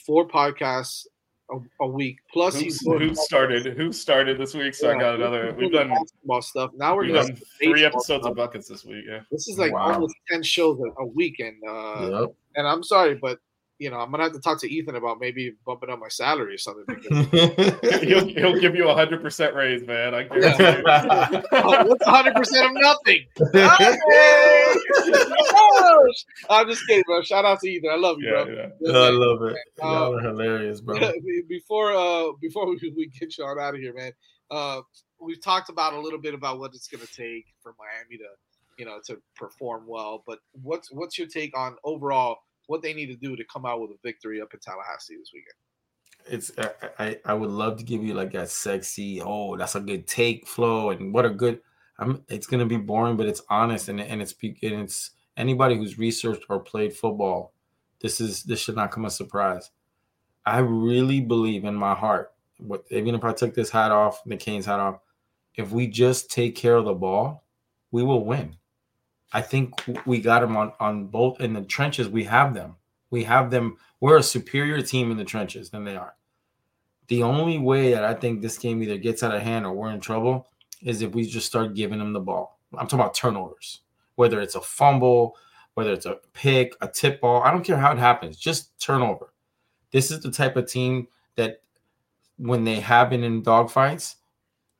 [0.05, 1.07] four podcasts
[1.51, 2.17] a, a week.
[2.31, 3.65] Plus, who, he's doing who started?
[3.77, 4.73] Who started this week?
[4.73, 5.53] So I got another.
[5.57, 6.71] We've done basketball stuff.
[6.75, 8.31] Now we're doing done three episodes stuff.
[8.31, 9.05] of buckets this week.
[9.07, 9.21] Yeah.
[9.31, 9.93] This is like Wow.
[9.93, 12.35] almost ten shows a, a week, and uh, Yep.
[12.55, 13.39] and I'm sorry, but
[13.79, 16.55] you know I'm gonna have to talk to Ethan about maybe bumping up my salary
[16.55, 16.85] or something.
[18.03, 20.13] He'll, he'll give you a hundred percent raise, man.
[20.13, 21.43] I guarantee you.
[21.51, 23.25] Oh, what's 100 percent of nothing?
[26.49, 27.21] I'm just kidding, bro.
[27.21, 27.89] Shout out to Ethan.
[27.91, 28.71] I love you, yeah, bro.
[28.81, 28.91] yeah.
[28.91, 29.57] I love it.
[29.81, 30.99] Uh, Y'all are hilarious, bro.
[31.47, 34.11] before uh before we, we get you on out of here, man.
[34.51, 34.81] Uh,
[35.19, 38.29] we've talked about a little bit about what it's going to take for Miami to,
[38.77, 40.23] you know, to perform well.
[40.25, 42.39] But what's what's your take on overall
[42.69, 45.31] what they need to do to come out with a victory up in Tallahassee this
[45.33, 45.55] weekend?
[46.27, 49.79] It's I, I I would love to give you like that sexy, oh, that's a
[49.79, 51.61] good take Flo and what a good
[51.97, 55.97] I'm it's gonna be boring, but it's honest and and it's and it's anybody who's
[55.97, 57.53] researched or played football,
[58.01, 59.71] this is this should not come as a surprise.
[60.45, 64.37] I really believe in my heart, what even if I took this hat off, the
[64.37, 64.99] Canes hat off,
[65.55, 67.45] if we just take care of the ball,
[67.91, 68.57] we will win.
[69.31, 72.09] I think we got them on on both in the trenches.
[72.09, 72.75] We have them.
[73.11, 73.77] We have them.
[73.99, 76.15] We're a superior team in the trenches than they are.
[77.07, 79.91] The only way that I think this game either gets out of hand or we're
[79.91, 80.47] in trouble
[80.81, 82.59] is if we just start giving them the ball.
[82.73, 83.81] I'm talking about turnovers,
[84.15, 85.35] whether it's a fumble,
[85.73, 87.41] whether it's a pick, a tip ball.
[87.41, 89.33] I don't care how it happens, just turnover.
[89.91, 91.61] This is the type of team that
[92.37, 94.15] when they have been in dogfights,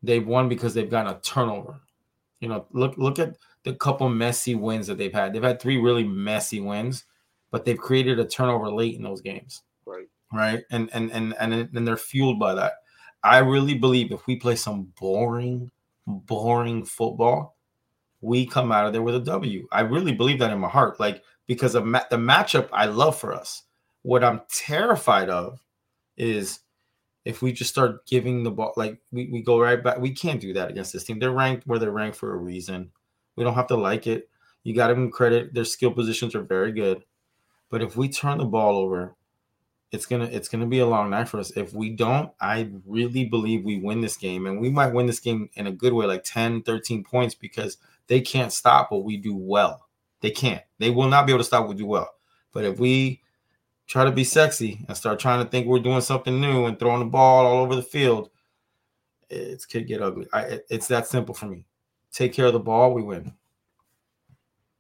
[0.04, 1.82] they've won because they've gotten a turnover.
[2.40, 3.36] You know, look look at
[3.70, 5.32] the couple messy wins that they've had.
[5.32, 7.06] They've had three really messy wins,
[7.52, 9.62] but they've created a turnover late in those games.
[9.86, 10.08] Right.
[10.34, 10.64] Right.
[10.72, 12.74] And and and and, and they're fueled by that.
[13.24, 15.70] I really believe if we play some boring,
[16.08, 17.58] boring football,
[18.22, 19.68] we come out of there with a W.
[19.72, 21.00] I really believe that in my heart.
[21.00, 23.64] Like because of ma- the matchup I love for us.
[24.02, 25.62] What I'm terrified of
[26.18, 26.62] is
[27.24, 30.00] if we just start giving the ball, like we, we go right back.
[30.00, 31.20] We can't do that against this team.
[31.20, 32.92] They're ranked where they're ranked for a reason.
[33.40, 34.30] We don't have to like it.
[34.64, 35.54] You got to give them credit.
[35.54, 37.06] Their skill positions are very good.
[37.70, 39.16] But if we turn the ball over,
[39.92, 41.56] it's gonna it's gonna be a long night for us.
[41.56, 44.46] If we don't, I really believe we win this game.
[44.46, 47.78] And we might win this game in a good way, like 10, 13 points, because
[48.08, 49.88] they can't stop what we do well.
[50.20, 50.64] They can't.
[50.80, 52.10] They will not be able to stop what we do well.
[52.52, 53.22] But if we
[53.88, 57.00] try to be sexy and start trying to think we're doing something new and throwing
[57.00, 58.30] the ball all over the field,
[59.30, 60.28] it could get ugly.
[60.34, 61.66] I, it's that simple for me.
[62.12, 63.34] Take care of the ball, we win.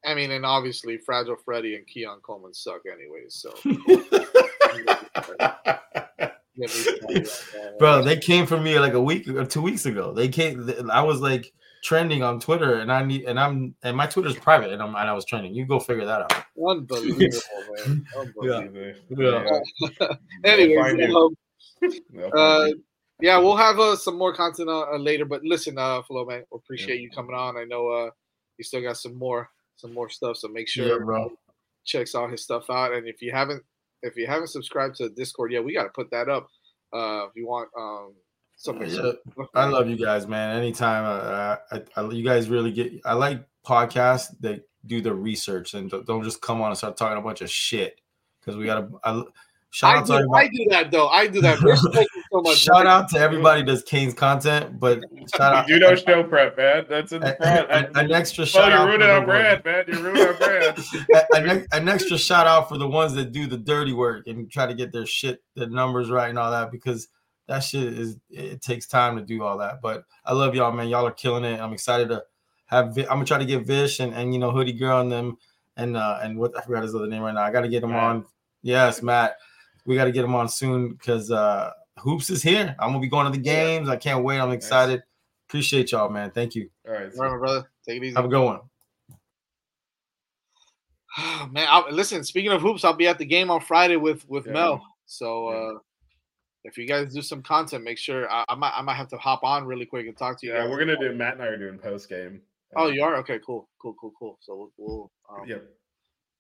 [0.06, 3.36] I mean, and obviously, Fragile Freddy and Keon Coleman suck anyways.
[3.36, 3.54] So,
[7.80, 10.14] bro, they came for me like a week or two weeks ago.
[10.14, 10.72] They came.
[10.92, 11.52] I was like
[11.84, 15.10] trending on Twitter, and I need, and I'm, and my Twitter's private, and I'm, and
[15.10, 15.54] I was trending.
[15.54, 16.34] You go figure that out.
[16.68, 17.30] Unbelievable,
[17.86, 18.06] man.
[18.18, 18.94] Unbelievable.
[19.10, 19.60] Yeah.
[20.02, 20.08] yeah.
[20.44, 21.36] Anyways, um,
[22.34, 22.70] uh,
[23.22, 25.26] yeah, we'll have uh, some more content uh, later.
[25.26, 27.04] But listen, uh, Flo, man, we appreciate yeah.
[27.04, 27.58] you coming on.
[27.58, 28.10] I know uh,
[28.58, 30.38] you still got some more some more stuff.
[30.38, 31.26] So make sure yeah,
[31.86, 32.94] checks all his stuff out.
[32.94, 33.64] And if you haven't
[34.04, 36.50] if you haven't subscribed to Discord yet, we got to put that up.
[36.94, 38.14] Uh, if you want um,
[38.56, 39.12] something, yeah,
[39.54, 40.58] I love you guys, man.
[40.58, 42.94] Anytime, uh, I, I, you guys really get.
[43.06, 47.18] I like podcasts that do the research and don't just come on and start talking
[47.18, 48.00] a bunch of shit
[48.40, 49.26] because we got to.
[49.72, 50.46] Shout I out do, to everybody.
[50.46, 51.08] I do that though.
[51.10, 52.08] I do that.
[52.32, 55.02] so much shout out to everybody does Canes content, but
[55.36, 55.70] shout out.
[55.70, 56.86] You know show prep, man.
[56.90, 57.72] That's in the front.
[57.72, 58.80] An, an extra shout out.
[58.80, 59.86] You're ruining our brand, man.
[59.88, 60.78] You're ruining our brand.
[61.34, 64.66] an, an extra shout out for the ones that do the dirty work and try
[64.66, 67.08] to get their shit, the numbers right and all that, because
[67.48, 69.82] that shit is it takes time to do all that.
[69.82, 70.88] But I love y'all, man.
[70.88, 71.60] Y'all are killing it.
[71.60, 72.24] I'm excited to
[72.66, 72.98] have.
[72.98, 75.38] I'm gonna try to get Vish and, and you know Hoodie Girl and them
[75.78, 77.44] and uh and what I forgot his other name right now.
[77.44, 78.26] I got to get them on.
[78.62, 79.38] Yes, Matt
[79.90, 82.76] we got to get him on soon because uh, hoops is here.
[82.80, 83.90] I'm gonna be going to the games.
[83.90, 84.40] I can't wait.
[84.40, 85.00] I'm excited.
[85.00, 85.06] Nice.
[85.50, 86.32] Appreciate y'all, man.
[86.32, 86.70] Thank you.
[86.88, 87.70] All right, all right, brother.
[87.88, 88.16] Take it easy.
[88.16, 88.60] Have a good one.
[91.52, 92.24] man, I'll, listen.
[92.24, 94.54] Speaking of hoops, I'll be at the game on Friday with with yeah.
[94.54, 94.86] Mel.
[95.06, 95.80] So uh,
[96.64, 99.18] if you guys do some content, make sure I, I, might I might have to
[99.18, 100.54] hop on really quick and talk to you.
[100.54, 100.70] Yeah, guys.
[100.70, 101.14] we're gonna do.
[101.14, 102.42] Matt and I are doing post game.
[102.76, 103.40] Oh, you are okay.
[103.44, 104.38] Cool, cool, cool, cool.
[104.42, 105.66] So we'll, we'll um, yep.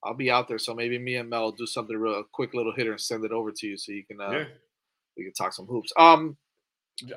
[0.03, 0.60] I'll be out there.
[0.60, 3.26] So maybe me and Mel will do something real a quick little hitter and send
[3.26, 4.43] it over to you so you can uh yeah.
[5.20, 5.91] We can talk some hoops.
[5.97, 6.38] Um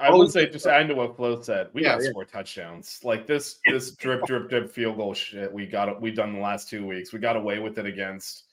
[0.00, 2.11] I oh, would say just adding to what Flo said, we yeah, got yeah.
[2.11, 3.00] score touchdowns.
[3.03, 6.68] Like this this drip drip drip field goal shit we got we done the last
[6.68, 7.12] two weeks.
[7.12, 8.44] We got away with it against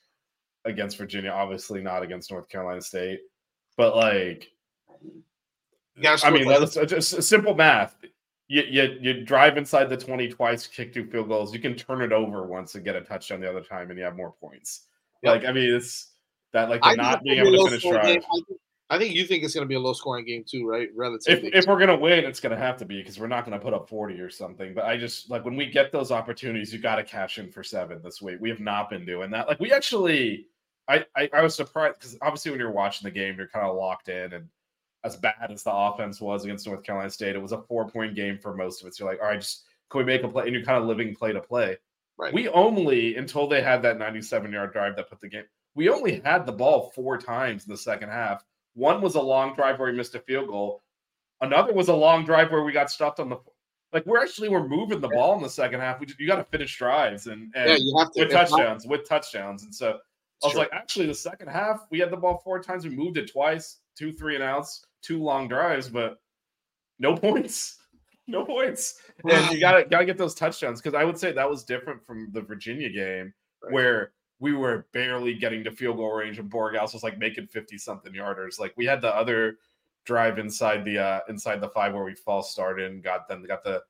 [0.65, 3.19] against Virginia, obviously not against North Carolina State.
[3.77, 4.51] But like
[6.23, 7.95] I mean, that's just simple math
[8.49, 12.01] you, you you drive inside the 20 twice, kick two field goals, you can turn
[12.01, 14.87] it over once and get a touchdown the other time and you have more points.
[15.21, 15.41] Yep.
[15.41, 16.13] Like, I mean, it's
[16.51, 18.03] that like the not being able to finish drive.
[18.03, 18.23] Think,
[18.89, 20.89] I think, you think it's going to be a low scoring game too, right?
[20.95, 21.49] Relatively.
[21.49, 23.45] If, if we're going to win, it's going to have to be because we're not
[23.45, 24.73] going to put up 40 or something.
[24.73, 27.63] But I just like when we get those opportunities, you got to cash in for
[27.63, 28.37] seven this week.
[28.39, 29.47] We have not been doing that.
[29.47, 30.47] Like, we actually,
[30.87, 33.75] I, I, I was surprised because obviously when you're watching the game, you're kind of
[33.75, 34.47] locked in and
[35.03, 38.15] as bad as the offense was against North Carolina State, it was a four point
[38.15, 38.95] game for most of it.
[38.95, 40.43] So you're like, all right, just can we make a play?
[40.45, 41.77] And you're kind of living play to play.
[42.17, 42.33] Right.
[42.33, 45.45] We only until they had that 97 yard drive that put the game.
[45.75, 48.43] We only had the ball four times in the second half.
[48.79, 50.83] One was a long drive where we missed a field goal.
[51.41, 53.37] Another was a long drive where we got stuffed on the
[53.91, 55.99] like we're actually we're moving the ball in the second half.
[55.99, 58.87] We just, you got to finish drives and, and yeah, you have to, with touchdowns
[58.87, 59.63] with touchdowns.
[59.63, 59.97] And so
[60.43, 62.85] I was like, actually, the second half we had the ball four times.
[62.85, 66.19] We moved it twice, two three and outs two long drives, but
[66.99, 67.75] no points.
[68.27, 68.99] No points.
[69.27, 72.29] And you gotta gotta get those touchdowns because I would say that was different from
[72.31, 73.73] the Virginia game right.
[73.73, 77.77] where we were barely getting to field goal range and Borghaus was like making 50
[77.77, 78.59] something yarders.
[78.59, 79.57] Like we had the other
[80.05, 83.63] drive inside the uh inside the five where we false started and got them got
[83.63, 83.83] the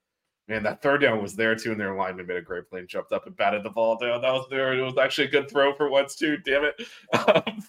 [0.48, 2.90] man that third down was there too and their lineman made a great play and
[2.90, 4.22] jumped up and batted the ball down.
[4.22, 4.74] That was there.
[4.74, 6.38] It was actually a good throw for once too.
[6.38, 6.82] Damn it.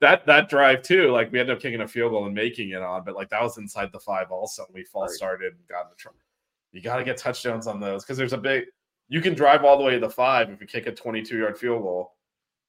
[0.00, 2.82] that that drive too, like we ended up kicking a field goal and making it
[2.82, 4.66] on, but like that was inside the five also.
[4.72, 6.18] We false started and got in the trouble.
[6.72, 8.64] You got to get touchdowns on those because there's a big.
[9.08, 11.58] You can drive all the way to the five if you kick a 22 yard
[11.58, 12.14] field goal.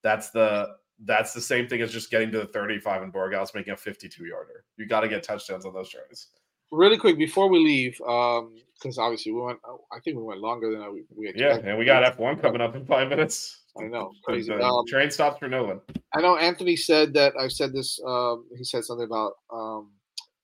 [0.04, 0.76] That's the
[1.06, 4.26] that's the same thing as just getting to the 35 and Borghouse making a 52
[4.26, 4.64] yarder.
[4.78, 6.30] You got to get touchdowns on those drives.
[6.72, 9.60] Really quick before we leave, um, because obviously we went.
[9.92, 12.76] I think we went longer than we, we Yeah, and we got F1 coming up
[12.76, 13.64] in five minutes.
[13.80, 14.52] I know, crazy.
[14.54, 15.82] the Um, train stops for no one.
[16.14, 17.34] I know Anthony said that.
[17.40, 18.00] I've said this.
[18.08, 19.92] Um, he said something about um,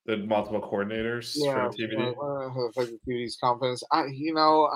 [0.05, 2.15] The multiple coordinators yeah, for TVD.
[2.17, 3.81] uh, uh, TVD's confidence.
[3.91, 4.69] I, you know,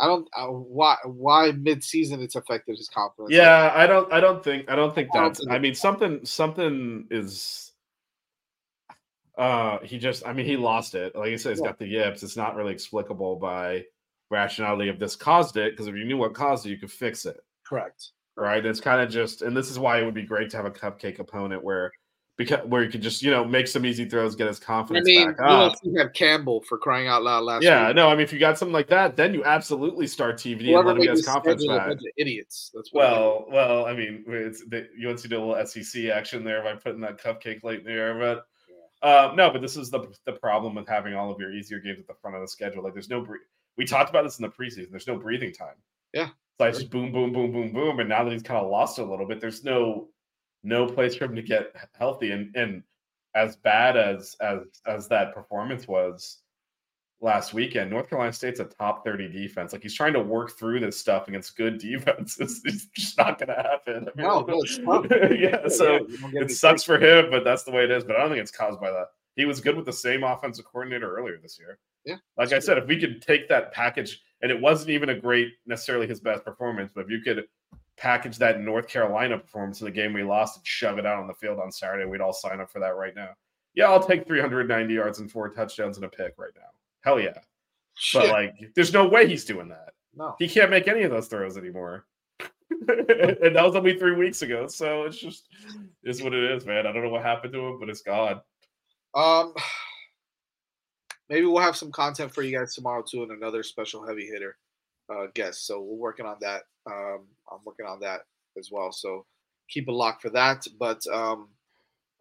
[0.00, 0.26] I don't.
[0.36, 0.96] Uh, why?
[1.04, 3.30] Why mid-season it's affected his confidence?
[3.30, 4.10] Like, Yeah, I don't.
[4.12, 4.68] I don't think.
[4.70, 5.46] I don't think I that's.
[5.50, 6.24] I mean, something.
[6.24, 7.72] Something is.
[9.38, 10.26] Uh, he just.
[10.26, 11.14] I mean, he lost it.
[11.14, 11.66] Like I said, he's Yeah.
[11.68, 12.22] got the yips.
[12.22, 13.84] It's not really explicable by
[14.30, 15.72] rationality of this caused it.
[15.72, 17.38] Because if you knew what caused it, you could fix it.
[17.66, 18.10] correct.
[18.36, 18.64] Right.
[18.64, 19.42] It's kind of just.
[19.42, 21.92] And this is why it would be great to have a cupcake opponent where.
[22.40, 25.06] Because where you could just you know make some easy throws, get his confidence.
[25.06, 25.74] I mean, back you up.
[25.84, 27.96] know, had Campbell for crying out loud last Yeah, week.
[27.96, 30.60] no, I mean, if you got something like that, then you absolutely start TVD and
[30.68, 31.88] Whoever let him get his confidence schedule, a back.
[31.88, 32.70] bunch of idiots.
[32.74, 33.12] That's what it is.
[33.18, 34.88] Well, well, I mean, it's the
[35.18, 38.18] to do a little SEC action there by putting that cupcake late in the air,
[38.18, 38.46] but
[39.06, 41.98] uh, no, but this is the the problem with having all of your easier games
[42.00, 42.82] at the front of the schedule.
[42.82, 43.34] Like, there's no bre-
[43.76, 44.90] we talked about this in the preseason.
[44.90, 45.74] There's no breathing time.
[46.14, 46.28] Yeah.
[46.28, 48.70] So it's like just boom, boom, boom, boom, boom, and now that he's kind of
[48.70, 50.08] lost a little bit, there's no
[50.62, 52.32] no place for him to get healthy.
[52.32, 52.82] And and
[53.34, 56.38] as bad as as as that performance was
[57.20, 59.72] last weekend, North Carolina State's a top 30 defense.
[59.72, 62.62] Like he's trying to work through this stuff against good defenses.
[62.64, 64.08] It's just not going to happen.
[64.08, 64.26] I mean,
[64.84, 67.84] No, yeah, so Yeah, you don't get it sucks for him, but that's the way
[67.84, 68.04] it is.
[68.04, 69.08] But I don't think it's caused by that.
[69.36, 71.78] He was good with the same offensive coordinator earlier this year.
[72.04, 75.14] Yeah, Like I said, if we could take that package, and it wasn't even a
[75.14, 77.44] great necessarily his best performance, but if you could
[78.00, 81.28] package that North Carolina performance in the game we lost and shove it out on
[81.28, 83.28] the field on Saturday, we'd all sign up for that right now.
[83.74, 86.70] Yeah, I'll take 390 yards and four touchdowns and a pick right now.
[87.02, 87.38] Hell yeah.
[88.14, 89.92] But like, there's no way he's doing that.
[90.16, 90.34] no.
[90.38, 92.06] He can't make any of those throws anymore.
[92.70, 94.66] and that was only three weeks ago.
[94.66, 95.48] So it's just
[96.02, 96.86] is what it is, man.
[96.86, 98.40] I don't know what happened to him, but it's gone.
[99.14, 99.54] Um,
[101.28, 104.56] maybe we'll have some content for you guys tomorrow too, and another special heavy hitter
[105.12, 105.66] uh, guest.
[105.66, 106.62] So we're working on that.
[106.86, 108.20] Um, I'm working on that
[108.58, 108.92] as well.
[108.92, 109.26] So
[109.68, 110.64] keep a lock for that.
[110.78, 111.48] But um,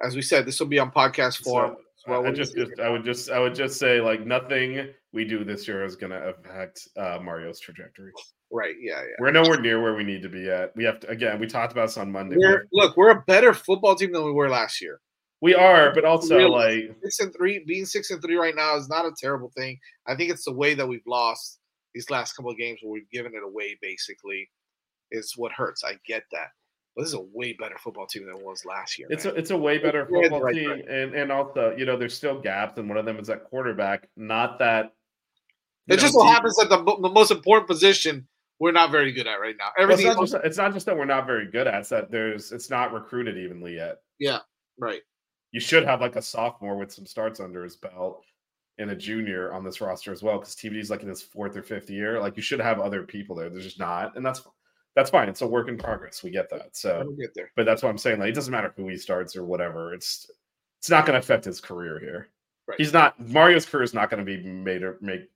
[0.04, 1.78] as we said, this will be on podcast form.
[1.98, 5.26] So, well, I just, just- I would just I would just say like nothing we
[5.26, 8.12] do this year is gonna affect uh, Mario's trajectory.
[8.52, 8.76] Right?
[8.80, 9.16] Yeah, yeah.
[9.20, 10.76] We're nowhere near where we need to be at.
[10.76, 12.36] We have to again, we talked about this on Monday.
[12.38, 15.02] We're, look, we're a better football team than we were last year.
[15.42, 16.88] we are, but also Really?
[16.88, 19.78] like Six and three, being six and three right now is not a terrible thing.
[20.08, 21.59] I think it's the way that we've lost
[21.94, 23.78] these last couple of games where we've given it away.
[23.82, 24.50] Basically,
[25.12, 25.84] is what hurts.
[25.84, 26.50] I get that,
[26.96, 29.08] but this is a way better football team than it was last year.
[29.10, 29.36] It's man.
[29.36, 30.94] a it's a way better We're in the football right team, direction.
[30.94, 34.08] and and also you know there's still gaps, and one of them is that quarterback.
[34.16, 34.94] Not that
[35.88, 38.28] It know, just so happens that the, the most important position
[38.60, 39.72] we're not very good at right now.
[39.78, 41.76] well, it's, Everything not just, it's not just that we're not very good at.
[41.76, 44.02] It's that there's it's not recruited evenly yet.
[44.20, 44.40] Yeah,
[44.78, 45.02] right?
[45.52, 48.24] You should have like a sophomore with some starts under his belt
[48.80, 51.62] and a junior on this roster as well, because TVD's like in his fourth or
[51.62, 52.20] fifth year.
[52.20, 53.50] Like you should have other people there.
[53.50, 54.42] There's just not, and that's
[54.96, 55.30] that's fine.
[55.30, 56.24] It's a work in progress.
[56.24, 56.76] We get that.
[56.76, 57.52] So We'll get there.
[57.56, 58.20] but that's what I'm saying.
[58.20, 59.94] Like, it doesn't matter who he starts or whatever.
[59.94, 60.30] It's
[60.80, 62.30] it's not going to affect his career here.
[62.68, 62.78] Right.
[62.80, 65.30] He's not Mario's career is not going to be made or make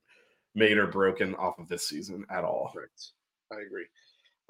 [0.56, 2.74] made or broken off of this season at all.
[3.52, 3.86] I agree.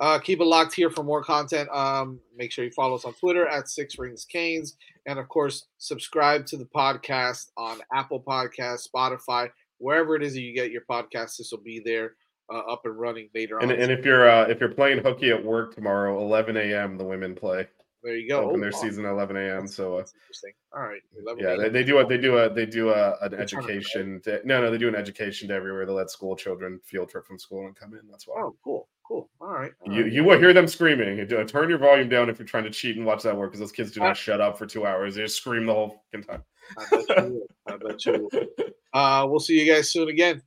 [0.04, 1.70] Uh, keep it locked here for more content.
[1.72, 4.76] Um, make sure you follow us on Twitter at Sixth Ring Canes,
[5.06, 10.42] and of course, subscribe to the podcast on Apple Podcasts, Spotify, wherever it is that
[10.42, 11.38] you get your podcast.
[11.38, 12.16] This will be there,
[12.54, 13.80] uh, up and running later And, on.
[13.80, 16.98] and if you're uh, if you're playing hooky at work tomorrow, 11 a.m.
[16.98, 17.66] the women play.
[18.04, 18.50] there you go.
[18.50, 19.48] Open their Oh, season at 11 a.m.
[19.48, 20.52] that's- So uh, interesting.
[20.76, 21.02] All right.
[21.18, 24.20] 11 yeah, they, they do a they do a they do a an education.
[24.26, 25.86] To, no, no, they do an education to everywhere.
[25.86, 28.02] They let school children field trip from school and come in.
[28.12, 28.42] That's why.
[28.42, 29.30] Oh, cool, cool.
[29.42, 29.72] All right.
[29.86, 30.12] all You right.
[30.12, 31.20] you will hear them screaming.
[31.22, 33.60] Uh, Turn your volume down if you're trying to cheat and watch that work because
[33.60, 35.16] those kids do Uh, not shut up for two hours.
[35.16, 36.44] They just scream the whole fucking time.
[36.78, 37.48] I bet you will.
[37.68, 38.48] I bet you will.
[38.94, 40.40] Uh, we'll see you guys soon again.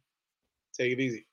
[0.79, 1.27] Take it easy.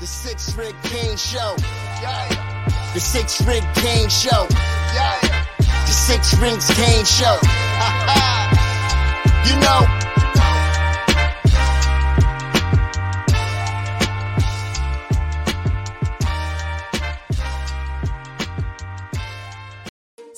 [0.00, 1.54] The Six Rig Kane Show.
[2.00, 2.70] Yeah.
[2.94, 4.46] The Six Rig Kane Show.
[4.94, 5.20] Yeah.
[5.58, 7.36] The Six Rings Kane Show.
[9.44, 9.93] you know.